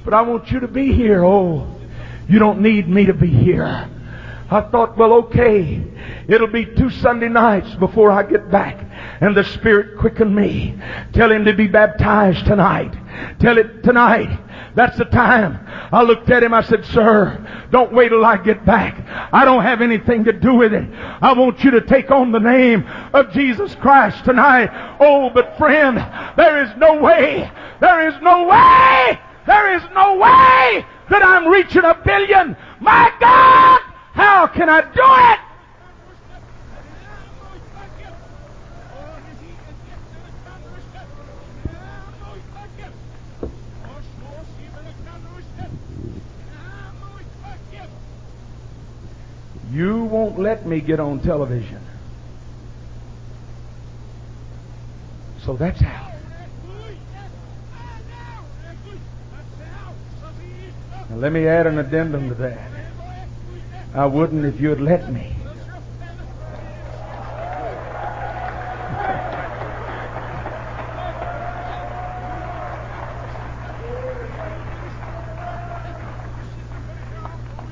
[0.05, 1.25] but I want you to be here.
[1.25, 1.67] Oh,
[2.29, 3.89] you don't need me to be here.
[4.49, 5.83] I thought, well, okay,
[6.27, 8.79] it'll be two Sunday nights before I get back.
[9.19, 10.79] And the Spirit quickened me.
[11.11, 12.93] Tell him to be baptized tonight.
[13.39, 14.39] Tell it tonight.
[14.75, 15.59] That's the time.
[15.91, 16.53] I looked at him.
[16.53, 19.05] I said, Sir, don't wait till I get back.
[19.31, 20.89] I don't have anything to do with it.
[20.93, 24.69] I want you to take on the name of Jesus Christ tonight.
[24.99, 25.97] Oh, but friend,
[26.35, 27.51] there is no way.
[27.81, 29.19] There is no way.
[29.45, 32.57] There is no way that I'm reaching a billion.
[32.79, 33.79] My God,
[34.13, 35.42] how can I do it?
[49.73, 51.81] You won't let me get on television.
[55.39, 56.11] So that's how.
[61.09, 62.69] Now let me add an addendum to that.
[63.95, 65.35] I wouldn't if you'd let me.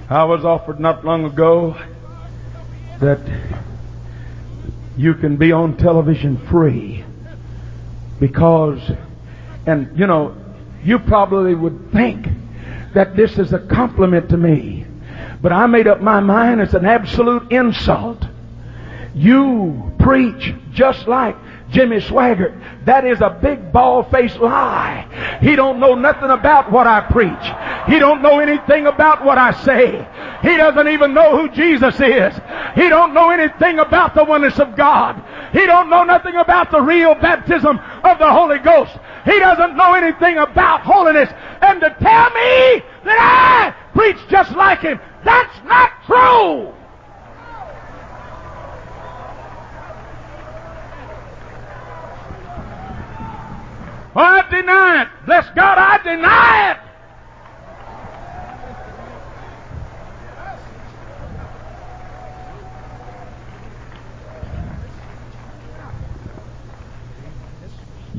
[0.10, 1.78] I was offered not long ago
[3.02, 3.20] that
[4.96, 7.04] you can be on television free
[8.20, 8.80] because,
[9.66, 10.36] and you know,
[10.84, 12.28] you probably would think
[12.94, 14.86] that this is a compliment to me,
[15.42, 18.24] but I made up my mind it's an absolute insult.
[19.16, 21.36] You preach just like
[21.72, 22.86] Jimmy Swaggart.
[22.86, 25.40] That is a big bald-faced lie.
[25.42, 27.92] He don't know nothing about what I preach.
[27.92, 30.08] He don't know anything about what I say.
[30.42, 32.34] He doesn't even know who Jesus is.
[32.76, 35.22] He don't know anything about the oneness of God.
[35.52, 38.98] He don't know nothing about the real baptism of the Holy Ghost.
[39.26, 41.30] He doesn't know anything about holiness.
[41.62, 46.74] And to tell me that I preach just like him, that's not true.
[54.14, 55.08] I deny it.
[55.26, 56.91] Bless God, I deny it.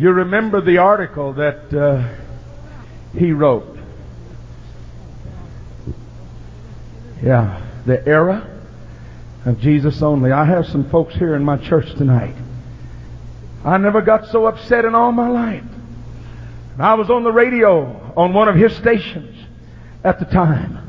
[0.03, 2.13] You remember the article that uh,
[3.17, 3.79] he wrote.
[7.23, 8.51] Yeah, the era
[9.45, 10.33] of Jesus only.
[10.33, 12.35] I have some folks here in my church tonight.
[13.65, 15.63] I never got so upset in all my life.
[16.81, 19.39] I was on the radio on one of his stations
[20.03, 20.81] at the time.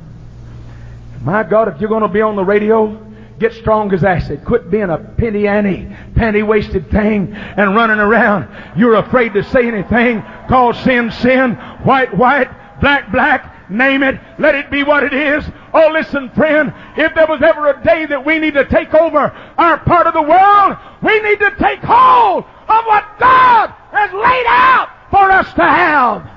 [1.22, 4.44] My God, if you're going to be on the radio, get strong as acid.
[4.46, 8.48] Quit being a penny ante, panty wasted thing and running around.
[8.78, 10.22] You're afraid to say anything.
[10.48, 12.50] Call sin sin, white white,
[12.82, 14.20] black black, name it.
[14.40, 15.44] Let it be what it is.
[15.74, 19.20] Oh, listen, friend, if there was ever a day that we need to take over
[19.58, 24.46] our part of the world, we need to take hold of what God has laid
[24.48, 26.33] out for us to have.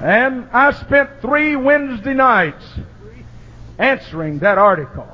[0.00, 2.64] And I spent three Wednesday nights
[3.78, 5.06] answering that article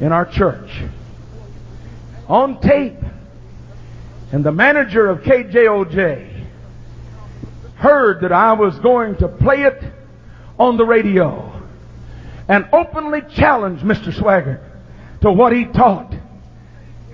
[0.00, 0.70] in our church
[2.28, 2.98] on tape.
[4.30, 6.46] And the manager of KJOJ
[7.76, 9.82] heard that I was going to play it
[10.58, 11.48] on the radio
[12.48, 14.12] and openly challenged Mr.
[14.12, 14.62] Swaggart
[15.22, 16.14] to what he taught.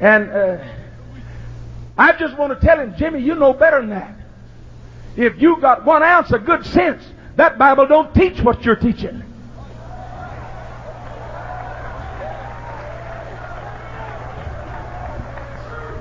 [0.01, 0.65] And uh,
[1.97, 4.18] I just want to tell him, Jimmy, you know better than that.
[5.19, 7.03] If you got one ounce of good sense,
[7.35, 9.25] that Bible don't teach what you're teaching.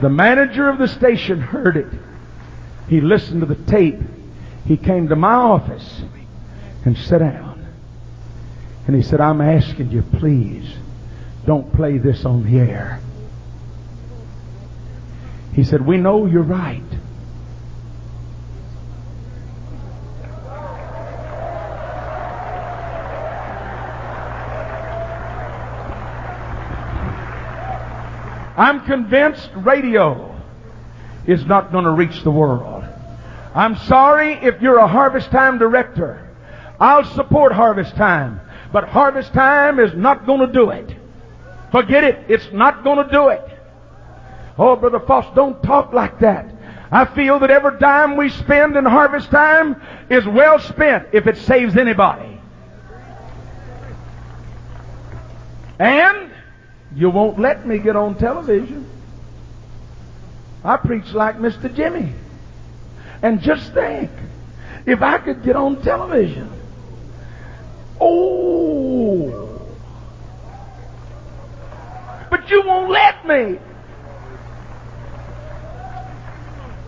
[0.02, 1.88] The manager of the station heard it.
[2.88, 4.00] He listened to the tape.
[4.68, 6.04] He came to my office
[6.86, 7.68] and sat down.
[8.86, 10.72] And he said, I'm asking you, please,
[11.48, 13.02] don't play this on the air.
[15.54, 16.84] He said, We know you're right.
[28.58, 30.36] I'm convinced radio
[31.28, 32.84] is not going to reach the world.
[33.54, 36.28] I'm sorry if you're a harvest time director.
[36.80, 38.42] I'll support harvest time.
[38.74, 40.96] But harvest time is not going to do it.
[41.72, 42.26] Forget it.
[42.30, 43.44] It's not going to do it.
[44.58, 46.52] Oh, Brother Fauss, don't talk like that.
[46.92, 49.80] I feel that every dime we spend in harvest time
[50.10, 52.40] is well spent if it saves anybody.
[55.80, 56.32] And
[56.98, 58.90] you won't let me get on television.
[60.64, 61.74] I preach like Mr.
[61.74, 62.12] Jimmy.
[63.22, 64.10] And just think,
[64.88, 66.52] if I could get on television,
[68.02, 69.62] oh,
[72.32, 73.60] but you won't let me.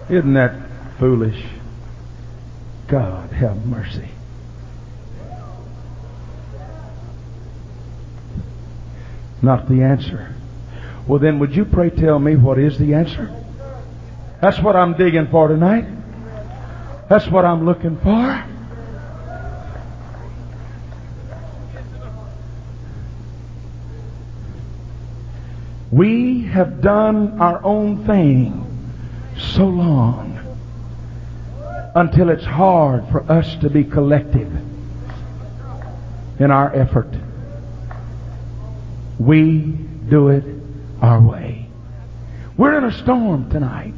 [0.09, 0.55] Isn't that
[0.97, 1.45] foolish?
[2.87, 4.09] God have mercy.
[9.41, 10.33] Not the answer.
[11.07, 13.33] Well, then, would you pray tell me what is the answer?
[14.41, 15.85] That's what I'm digging for tonight.
[17.09, 18.45] That's what I'm looking for.
[25.91, 28.65] We have done our own thing
[29.37, 30.37] so long
[31.95, 34.51] until it's hard for us to be collective
[36.39, 37.07] in our effort.
[39.19, 39.61] We
[40.09, 40.43] do it
[41.01, 41.67] our way.
[42.57, 43.93] We're in a storm tonight.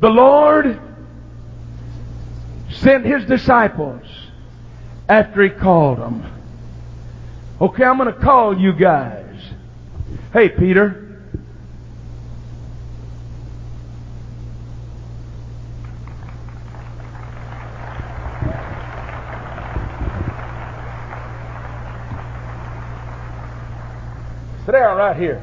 [0.00, 0.80] The Lord
[2.70, 4.04] sent His disciples
[5.08, 6.24] after He called them.
[7.60, 9.24] Okay, I'm going to call you guys.
[10.32, 11.05] Hey, Peter.
[24.66, 25.40] Sit down right here.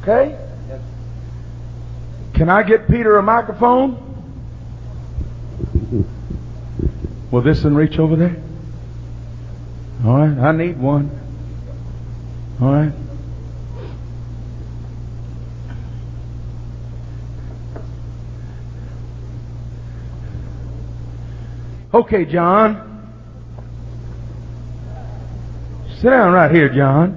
[0.00, 0.38] Okay?
[2.32, 4.06] Can I get Peter a microphone?
[7.30, 8.42] Will this one reach over there?
[10.02, 11.10] All right, I need one.
[12.58, 12.92] All right.
[21.92, 22.89] Okay, John.
[26.00, 27.14] Sit down right here, John.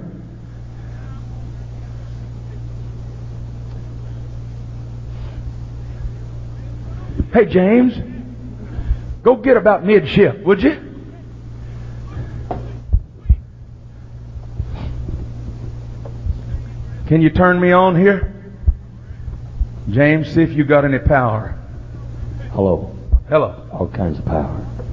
[7.32, 7.94] Hey, James,
[9.22, 10.72] go get about midship, would you?
[17.06, 18.34] Can you turn me on here?
[19.88, 21.58] James, see if you got any power.
[22.52, 22.94] Hello.
[23.30, 23.66] Hello.
[23.72, 24.83] All kinds of power.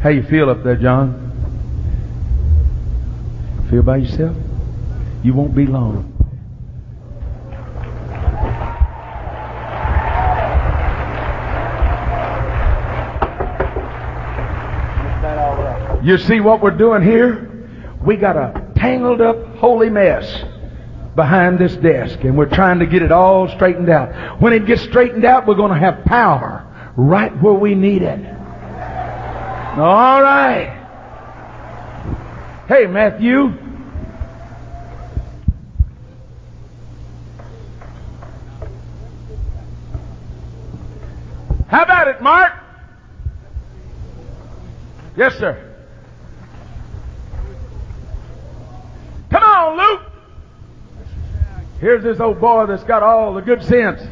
[0.00, 1.26] How you feel up there, John?
[3.68, 4.34] Feel by yourself?
[5.22, 6.06] You won't be long.
[16.02, 17.46] You see what we're doing here?
[18.02, 20.44] We got a tangled up holy mess
[21.14, 24.40] behind this desk and we're trying to get it all straightened out.
[24.40, 28.39] When it gets straightened out, we're going to have power right where we need it.
[29.76, 30.76] All right.
[32.66, 33.52] Hey, Matthew.
[41.68, 42.52] How about it, Mark?
[45.16, 45.72] Yes, sir.
[49.30, 50.12] Come on, Luke.
[51.78, 54.02] Here's this old boy that's got all the good sense.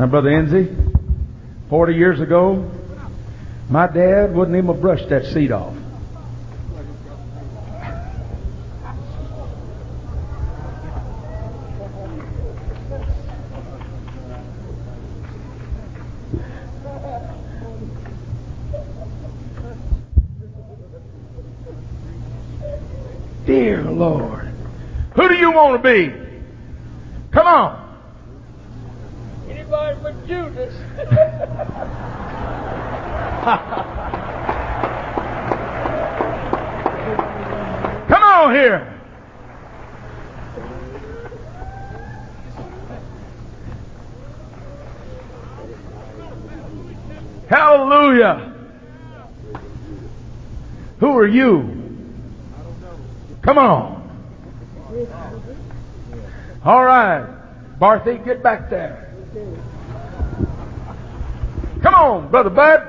[0.00, 0.66] Now, Brother Enzi,
[1.68, 2.70] 40 years ago,
[3.68, 5.74] my dad wouldn't even brushed that seat off.
[23.44, 24.50] Dear Lord.
[25.14, 26.10] Who do you want to be?
[27.32, 27.80] Come on.
[29.50, 30.74] Anybody but Judas.
[38.08, 39.00] Come on here.
[47.48, 48.54] Hallelujah.
[51.00, 51.80] Who are you?
[53.42, 54.00] Come on.
[56.64, 57.26] All right.
[57.80, 59.14] Barthy, get back there.
[61.82, 62.86] Come on, Brother Bud.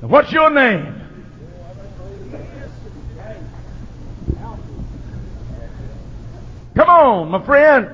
[0.00, 1.00] What's your name?
[6.74, 7.88] Come on, my friend.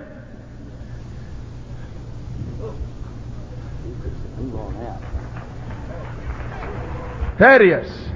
[7.38, 8.09] Thaddeus.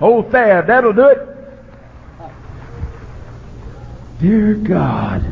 [0.00, 1.26] Old Thad, that'll do it.
[4.18, 5.24] Dear God.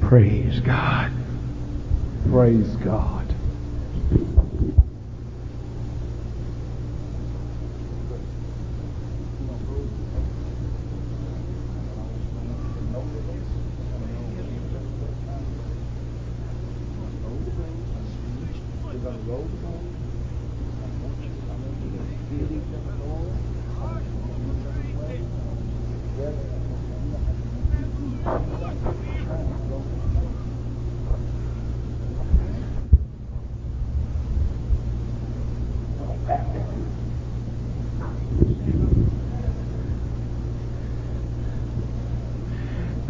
[0.00, 1.12] Praise God.
[2.30, 3.34] Praise God.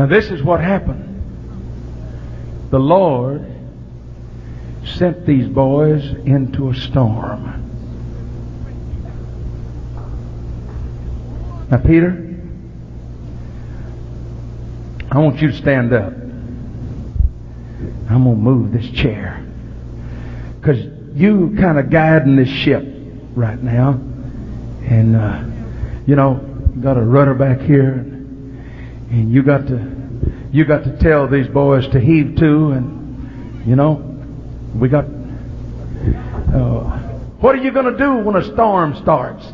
[0.09, 1.05] This is what happened.
[2.71, 3.45] The Lord
[4.85, 7.65] sent these boys into a storm.
[11.71, 12.25] Now, Peter,
[15.11, 16.13] I want you to stand up.
[18.11, 19.45] I'm going to move this chair.
[20.61, 20.85] Because
[21.15, 22.85] you kind of guiding this ship
[23.35, 23.91] right now.
[24.85, 25.45] And, uh,
[26.07, 26.35] you know,
[26.81, 27.93] got a rudder back here.
[29.11, 29.98] And you got to,
[30.51, 32.71] you got to tell these boys to heave to.
[32.73, 33.95] And, you know,
[34.75, 36.99] we got, uh,
[37.41, 39.47] what are you going to do when a storm starts?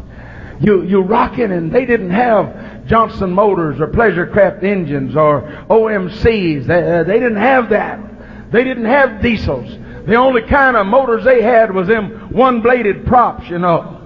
[0.61, 6.66] You, you rocking and they didn't have Johnson Motors or Pleasure Craft engines or OMCs.
[6.66, 8.53] They, uh, they didn't have that.
[8.53, 9.68] They didn't have diesels.
[10.07, 14.01] The only kind of motors they had was them one-bladed props, you know.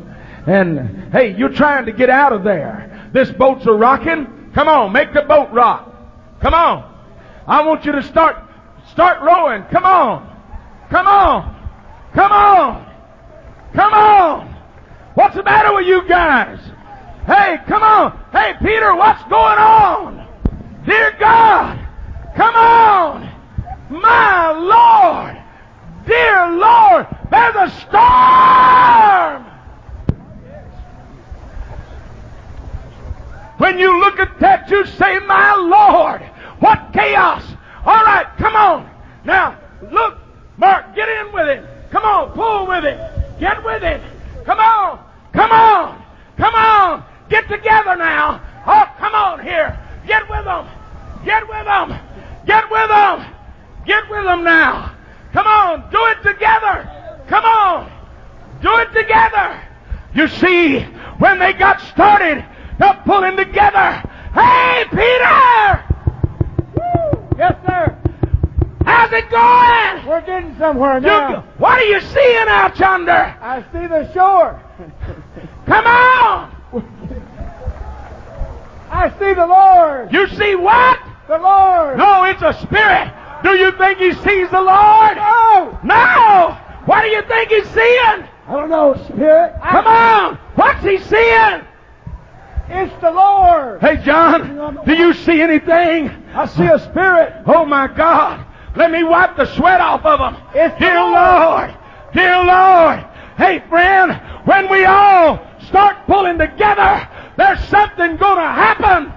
[0.47, 3.11] And hey, you're trying to get out of there.
[3.12, 4.53] This boat's a rocking.
[4.55, 5.88] Come on, make the boat rock.
[6.41, 6.95] Come on.
[7.47, 8.36] I want you to start
[8.93, 9.64] start rowing.
[9.64, 10.36] Come on.
[10.91, 11.70] Come on.
[12.14, 12.95] Come on.
[13.74, 14.57] Come on.
[15.14, 16.59] What's the matter with you guys?
[17.26, 18.18] Hey, come on.
[18.32, 20.26] Hey, Peter, what's going on?
[20.86, 21.78] Dear God,
[22.34, 23.30] come on.
[23.91, 25.36] My Lord,
[26.07, 29.45] dear Lord, there's a storm.
[33.59, 36.28] When you look at that, you say, My Lord,
[36.61, 37.42] what chaos.
[37.84, 38.90] All right, come on.
[39.24, 39.59] Now,
[39.90, 40.18] look,
[40.56, 41.64] Mark, get in with it.
[41.90, 42.98] Come on, pull with it.
[43.40, 44.02] Get with it.
[44.44, 45.04] Come on.
[45.32, 46.04] Come on.
[46.36, 47.04] Come on.
[47.28, 48.40] Get together now.
[48.66, 49.78] Oh, come on here.
[50.06, 50.66] Get with them.
[51.24, 51.98] Get with them.
[52.46, 53.34] Get with them.
[53.86, 54.94] Get with them now.
[55.32, 55.90] Come on.
[55.90, 56.90] Do it together.
[57.28, 57.92] Come on.
[58.62, 59.62] Do it together.
[60.14, 60.80] You see,
[61.18, 62.44] when they got started,
[62.78, 64.02] they're pulling together.
[64.34, 65.84] Hey, Peter!
[67.38, 67.98] Yes, sir.
[69.09, 70.06] How's it going?
[70.06, 71.40] We're getting somewhere You, now.
[71.56, 73.12] what are you seeing out yonder?
[73.40, 74.61] I see the shore.
[75.64, 76.54] Come on!
[78.90, 80.12] I see the Lord.
[80.12, 80.98] You see what?
[81.26, 81.96] The Lord.
[81.96, 83.11] No, it's a spirit.
[83.42, 85.16] Do you think he sees the Lord?
[85.16, 85.78] No.
[85.84, 86.59] No!
[86.84, 88.28] What do you think he's seeing?
[88.46, 89.54] I don't know, Spirit.
[89.62, 90.36] Come on!
[90.54, 91.62] What's he seeing?
[92.70, 93.80] It's the Lord.
[93.80, 96.09] Hey, John, do you see anything?
[96.34, 97.32] I see a spirit.
[97.46, 98.44] Oh, my God.
[98.76, 100.36] Let me wipe the sweat off of them.
[100.54, 101.14] It's the Dear Lord.
[101.14, 101.74] Lord.
[102.14, 103.00] Dear Lord.
[103.36, 109.12] Hey, friend, when we all start pulling together, there's something going to happen.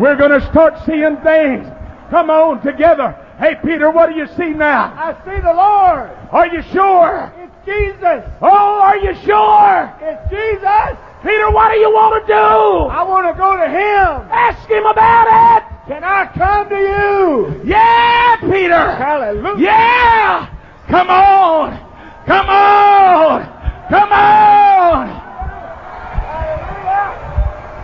[0.00, 1.66] We're going to start seeing things.
[2.10, 3.16] Come on, together.
[3.38, 4.94] Hey, Peter, what do you see now?
[4.96, 6.10] I see the Lord.
[6.30, 7.32] Are you sure?
[7.36, 8.24] It's Jesus.
[8.40, 9.92] Oh, are you sure?
[10.00, 10.96] It's Jesus.
[11.22, 12.34] Peter, what do you want to do?
[12.34, 14.30] I want to go to Him.
[14.30, 15.55] Ask him about it.
[15.86, 17.62] Can I come to you?
[17.64, 18.74] Yeah, Peter.
[18.96, 19.64] Hallelujah.
[19.64, 20.48] Yeah!
[20.88, 21.78] Come on!
[22.26, 23.44] Come on!
[23.88, 25.06] Come on!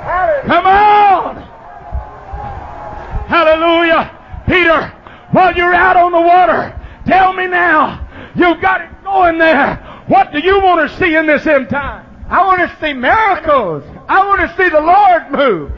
[0.03, 0.47] Hallelujah.
[0.49, 1.37] Come on!
[3.29, 4.43] Hallelujah!
[4.49, 4.93] Peter,
[5.31, 6.77] while you're out on the water,
[7.07, 9.77] tell me now, you've got it going there.
[10.09, 12.05] What do you want to see in this end time?
[12.29, 13.85] I want to see miracles.
[14.09, 15.73] I want to see the Lord move.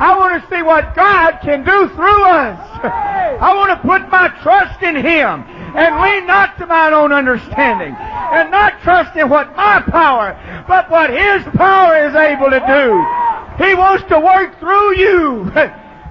[0.00, 2.58] I want to see what God can do through us.
[2.82, 5.44] I want to put my trust in Him
[5.76, 10.32] and lean not to mine own understanding and not trust in what my power,
[10.66, 13.64] but what His power is able to do.
[13.64, 15.44] He wants to work through you.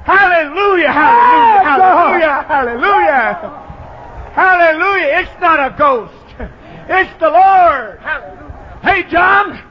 [0.09, 3.69] Hallelujah, hallelujah, hallelujah, hallelujah.
[4.33, 5.19] Hallelujah.
[5.19, 6.13] It's not a ghost.
[6.87, 7.99] It's the Lord.
[8.81, 9.61] Hey, John,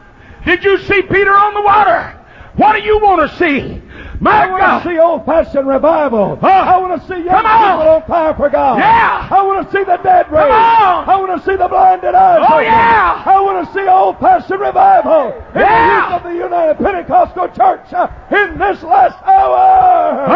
[0.44, 2.14] did you see Peter on the water?
[2.56, 3.82] What do you want to see?
[4.20, 6.36] My I want to see old-fashioned revival.
[6.40, 6.46] Huh?
[6.48, 7.78] I want to see young Come on.
[7.78, 8.78] people on fire for God.
[8.78, 9.28] Yeah.
[9.30, 10.50] I want to see the dead raised.
[10.50, 11.08] on.
[11.08, 12.66] I want to see the blinded eyes Oh, opened.
[12.66, 13.22] yeah.
[13.24, 15.78] I want to see old-fashioned revival in Yeah.
[15.78, 20.26] the youth of the United Pentecostal Church uh, in this last hour.
[20.26, 20.34] Hey!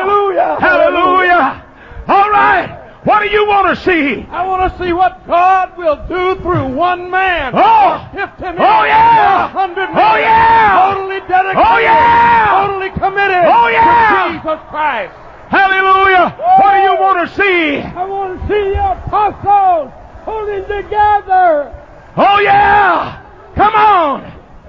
[0.00, 0.56] Hallelujah.
[0.60, 1.64] Hallelujah.
[2.08, 2.89] All right.
[3.04, 4.26] What do you want to see?
[4.28, 7.52] I want to see what God will do through one man.
[7.56, 8.06] Oh!
[8.12, 8.60] Fifty oh, oh, men.
[8.60, 9.48] Oh, yeah!
[9.48, 9.96] Hundred men.
[9.96, 10.92] Oh, yeah!
[10.92, 11.64] Totally dedicated.
[11.64, 12.66] Oh, yeah!
[12.66, 13.44] Totally committed.
[13.48, 14.28] Oh, yeah!
[14.28, 15.14] To Jesus Christ.
[15.48, 16.36] Hallelujah.
[16.60, 17.80] What do you want to see?
[17.80, 19.92] I want to see the apostles
[20.28, 21.72] holding together.
[22.18, 23.24] Oh, yeah.
[23.56, 24.20] Come on.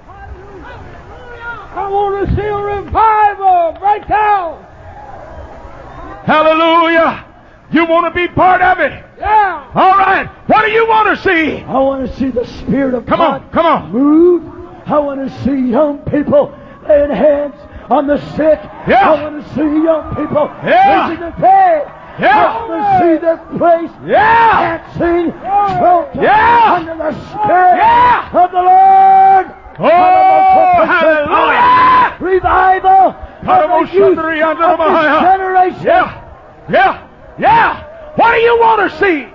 [0.08, 1.68] Hallelujah!
[1.76, 4.64] I want to see a revival break out.
[6.24, 7.26] Hallelujah.
[7.72, 8.92] You want to be part of it?
[9.18, 9.70] Yeah.
[9.74, 10.28] All right.
[10.46, 11.62] What do you want to see?
[11.62, 13.50] I want to see the Spirit of Come God on.
[13.50, 13.90] Come on.
[13.92, 14.42] move.
[14.86, 16.54] I want to see young people
[16.86, 17.54] laying hands
[17.90, 18.60] on the sick.
[18.86, 19.10] Yeah.
[19.10, 21.08] I want to see young people Yeah.
[21.08, 21.92] raising the dead.
[22.20, 22.44] Yeah.
[22.44, 24.78] I want to see this place Yeah.
[24.78, 25.32] dancing,
[26.22, 26.74] Yeah.
[26.74, 28.44] under the Spirit Yeah.
[28.44, 29.46] of the Lord.
[29.78, 32.16] Oh, hallelujah.
[32.20, 33.16] Revival
[33.48, 35.82] of the youth of this generation.
[35.84, 36.12] Yeah.
[36.68, 36.98] Yeah.
[37.38, 38.14] Yeah.
[38.16, 39.32] What do you want to see?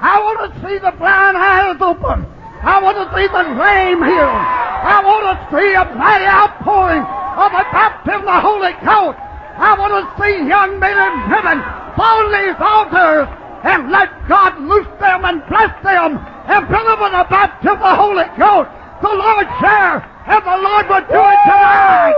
[0.00, 2.26] I want to see the blind eyes open.
[2.62, 4.42] I want to see the lame healed.
[4.78, 9.18] I want to see a mighty outpouring of the baptism of the Holy Ghost.
[9.58, 11.58] I want to see young men and women
[11.98, 13.26] fall these altars
[13.66, 16.14] and let God loose them and bless them
[16.46, 18.70] and fill them with the baptism of the Holy Ghost.
[19.02, 19.98] The Lord share,
[20.30, 22.14] and the Lord will do it tonight.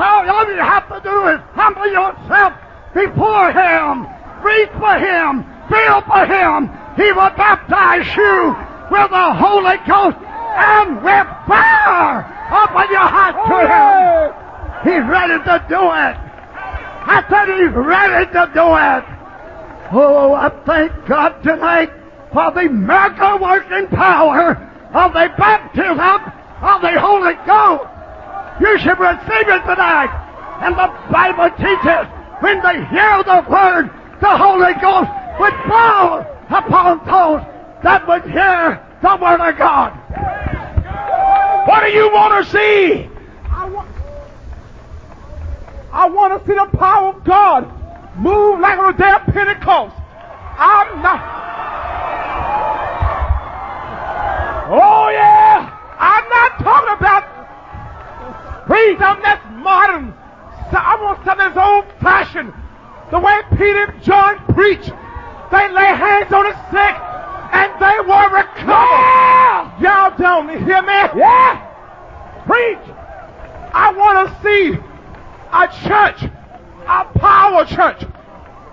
[0.00, 2.54] All you have to do is humble yourself
[2.94, 4.06] before Him,
[4.42, 6.70] reach for Him, feel for Him.
[6.96, 8.54] He will baptize you
[8.90, 12.24] with the Holy Ghost and with fire.
[12.48, 14.32] Open your heart to Him.
[14.86, 16.16] He's ready to do it.
[17.10, 19.04] I said He's ready to do it.
[19.90, 21.90] Oh, I thank God tonight
[22.32, 24.56] for the miracle working power
[24.92, 27.97] of the baptism of the Holy Ghost.
[28.60, 30.10] You should receive it tonight.
[30.60, 32.06] And the Bible teaches
[32.40, 33.90] when they hear the word,
[34.20, 37.42] the Holy Ghost would fall upon those
[37.84, 39.92] that would hear the word of God.
[41.68, 43.08] What do you want to see?
[43.50, 43.88] I want,
[45.92, 47.70] I want to see the power of God
[48.18, 49.94] move like on the day of Pentecost.
[50.58, 51.20] I'm not.
[54.70, 55.70] Oh yeah!
[55.98, 60.12] I'm not talking about preach something that's modern.
[60.70, 62.52] So I want something that's old fashioned.
[63.10, 64.84] The way Peter and John preach.
[65.50, 66.94] They lay hands on the sick
[67.56, 68.68] and they were recovered.
[68.68, 69.80] Yeah!
[69.80, 71.00] Y'all don't hear me?
[71.16, 71.64] Yeah!
[72.44, 72.84] Preach.
[73.72, 76.30] I want to see a church,
[76.86, 78.02] a power church.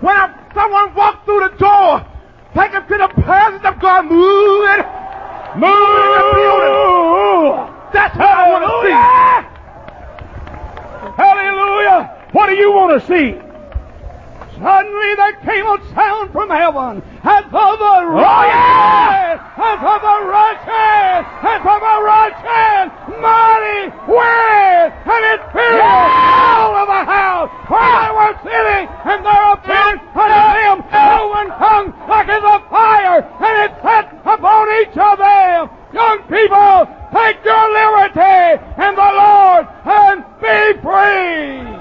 [0.00, 2.04] When a, someone walks through the door,
[2.54, 4.84] they can feel the presence of God moving,
[5.56, 7.72] moving in the building.
[7.94, 8.92] That's what I want to see.
[11.16, 12.28] Hallelujah!
[12.32, 13.40] What do you want to see?
[14.56, 19.36] Suddenly there came a sound from heaven as of a Oh, yeah!
[19.36, 22.88] as of a rushing, as of a rushing
[23.20, 26.56] mighty wind, and it filled Yeah!
[26.56, 31.94] all of the house where they were sitting, and there appeared unto them cloven tongues
[32.08, 35.68] like as a fire, and it sat upon each of them.
[35.92, 41.76] Young people, take your liberty in the Lord and be free.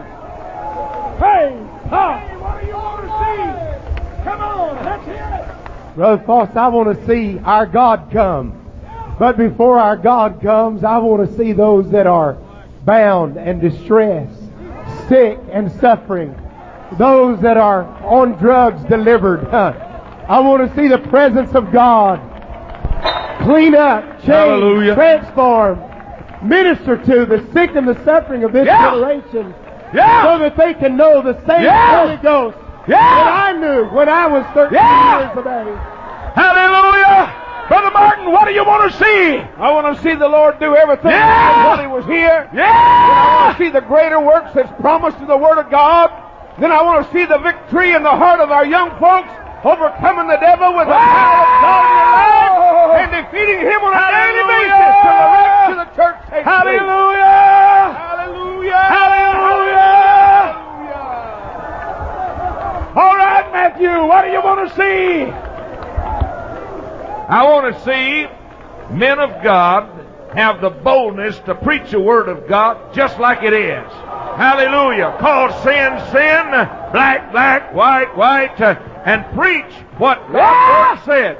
[1.16, 1.56] Hey,
[1.89, 4.24] hey, what do you want to see?
[4.24, 5.95] Come on, let's hear it.
[5.95, 8.62] Brother Fauss, I want to see our God come.
[9.20, 12.38] But before our God comes, I want to see those that are
[12.86, 14.39] bound and distressed,
[15.08, 16.36] sick and suffering,
[16.97, 19.45] those that are on drugs delivered.
[20.28, 22.20] I want to see the presence of God
[23.43, 24.95] clean up, change, Hallelujah.
[24.95, 25.80] transform,
[26.47, 28.91] minister to the sick and the suffering of this Yeah.
[28.91, 29.53] generation
[29.93, 30.24] Yeah!
[30.24, 32.01] so that they can know the same Yeah.
[32.06, 32.97] Holy Ghost Yeah!
[32.97, 35.20] that I knew when I was 13 Yeah.
[35.28, 35.95] years of age.
[38.26, 39.38] What do you want to see?
[39.57, 41.69] I want to see the Lord do everything Yeah!
[41.76, 42.49] when He was here.
[42.51, 43.45] I Yeah!
[43.45, 46.09] want to see the greater works that's promised in the Word of God.
[46.59, 49.30] Then I want to see the victory in the heart of our young folks,
[49.63, 53.93] overcoming the devil with the power of God in their lives and defeating him on
[53.93, 56.45] a daily basis till the rapture of the church takes.
[56.45, 57.93] Hallelujah!
[57.93, 58.86] Hallelujah!
[58.89, 60.63] Hallelujah!
[62.95, 65.28] All right, Matthew, what do you want to see?
[67.28, 68.28] I want to see
[68.93, 70.05] men of God
[70.36, 73.91] have the boldness to preach the Word of God just like it is.
[73.91, 75.15] Hallelujah.
[75.19, 76.51] Call sin, sin,
[76.91, 81.38] black, black, white, white, uh, and preach what Word said.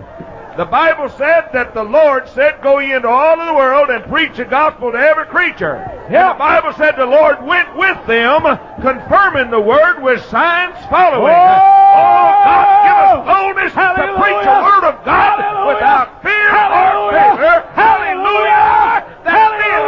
[0.58, 4.06] The Bible said that the Lord said, Go ye into all of the world and
[4.06, 5.84] preach the gospel to every creature.
[6.10, 6.32] Yeah.
[6.32, 8.42] the Bible said the Lord went with them,
[8.82, 11.28] confirming the word with signs following.
[11.28, 12.75] Oh, God,
[13.24, 13.88] boldness to
[14.20, 15.38] preach the word of God
[15.68, 17.56] without fear or favor.
[17.72, 19.06] Hallelujah!
[19.24, 19.84] That men,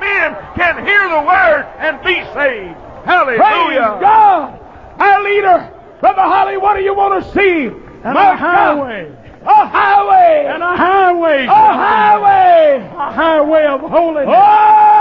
[0.00, 2.76] men can hear the word and be saved.
[3.04, 3.98] Hallelujah!
[3.98, 4.60] Praise God!
[5.00, 7.66] Our leader, Brother Holly, what do you want to see?
[8.04, 9.08] And My a highway.
[9.08, 9.20] God.
[9.42, 10.46] A highway!
[10.52, 11.44] And a highway.
[11.44, 12.90] a highway!
[12.92, 14.28] A highway of holiness.
[14.28, 15.00] Oh!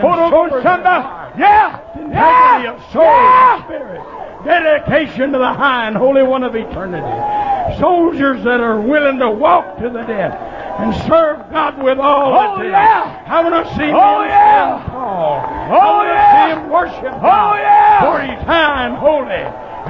[0.00, 1.38] Put sober Shunda.
[1.38, 1.80] Yeah!
[2.10, 2.74] Yeah!
[2.74, 4.17] of soul Yeah!
[4.44, 7.78] Dedication to the high and holy one of eternity.
[7.78, 10.32] Soldiers that are willing to walk to the death
[10.80, 13.24] and serve God with all Oh, that's in yeah.
[13.26, 14.84] I want to see Oh, men yeah.
[14.88, 15.42] tall.
[15.44, 16.46] Oh, I want to yeah.
[16.46, 17.54] see him worship Oh, God.
[17.58, 18.00] yeah.
[18.00, 19.44] For he's high and holy,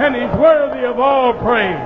[0.05, 1.77] and he's worthy of all praise.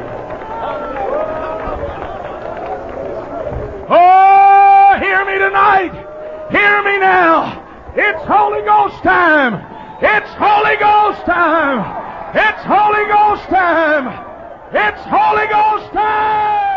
[3.91, 5.93] Oh, hear me tonight.
[6.51, 7.93] Hear me now.
[7.97, 9.55] It's Holy Ghost time.
[10.01, 12.11] It's Holy Ghost time.
[12.35, 14.09] It's Holy Ghost time.
[14.73, 16.72] It's Holy Ghost time.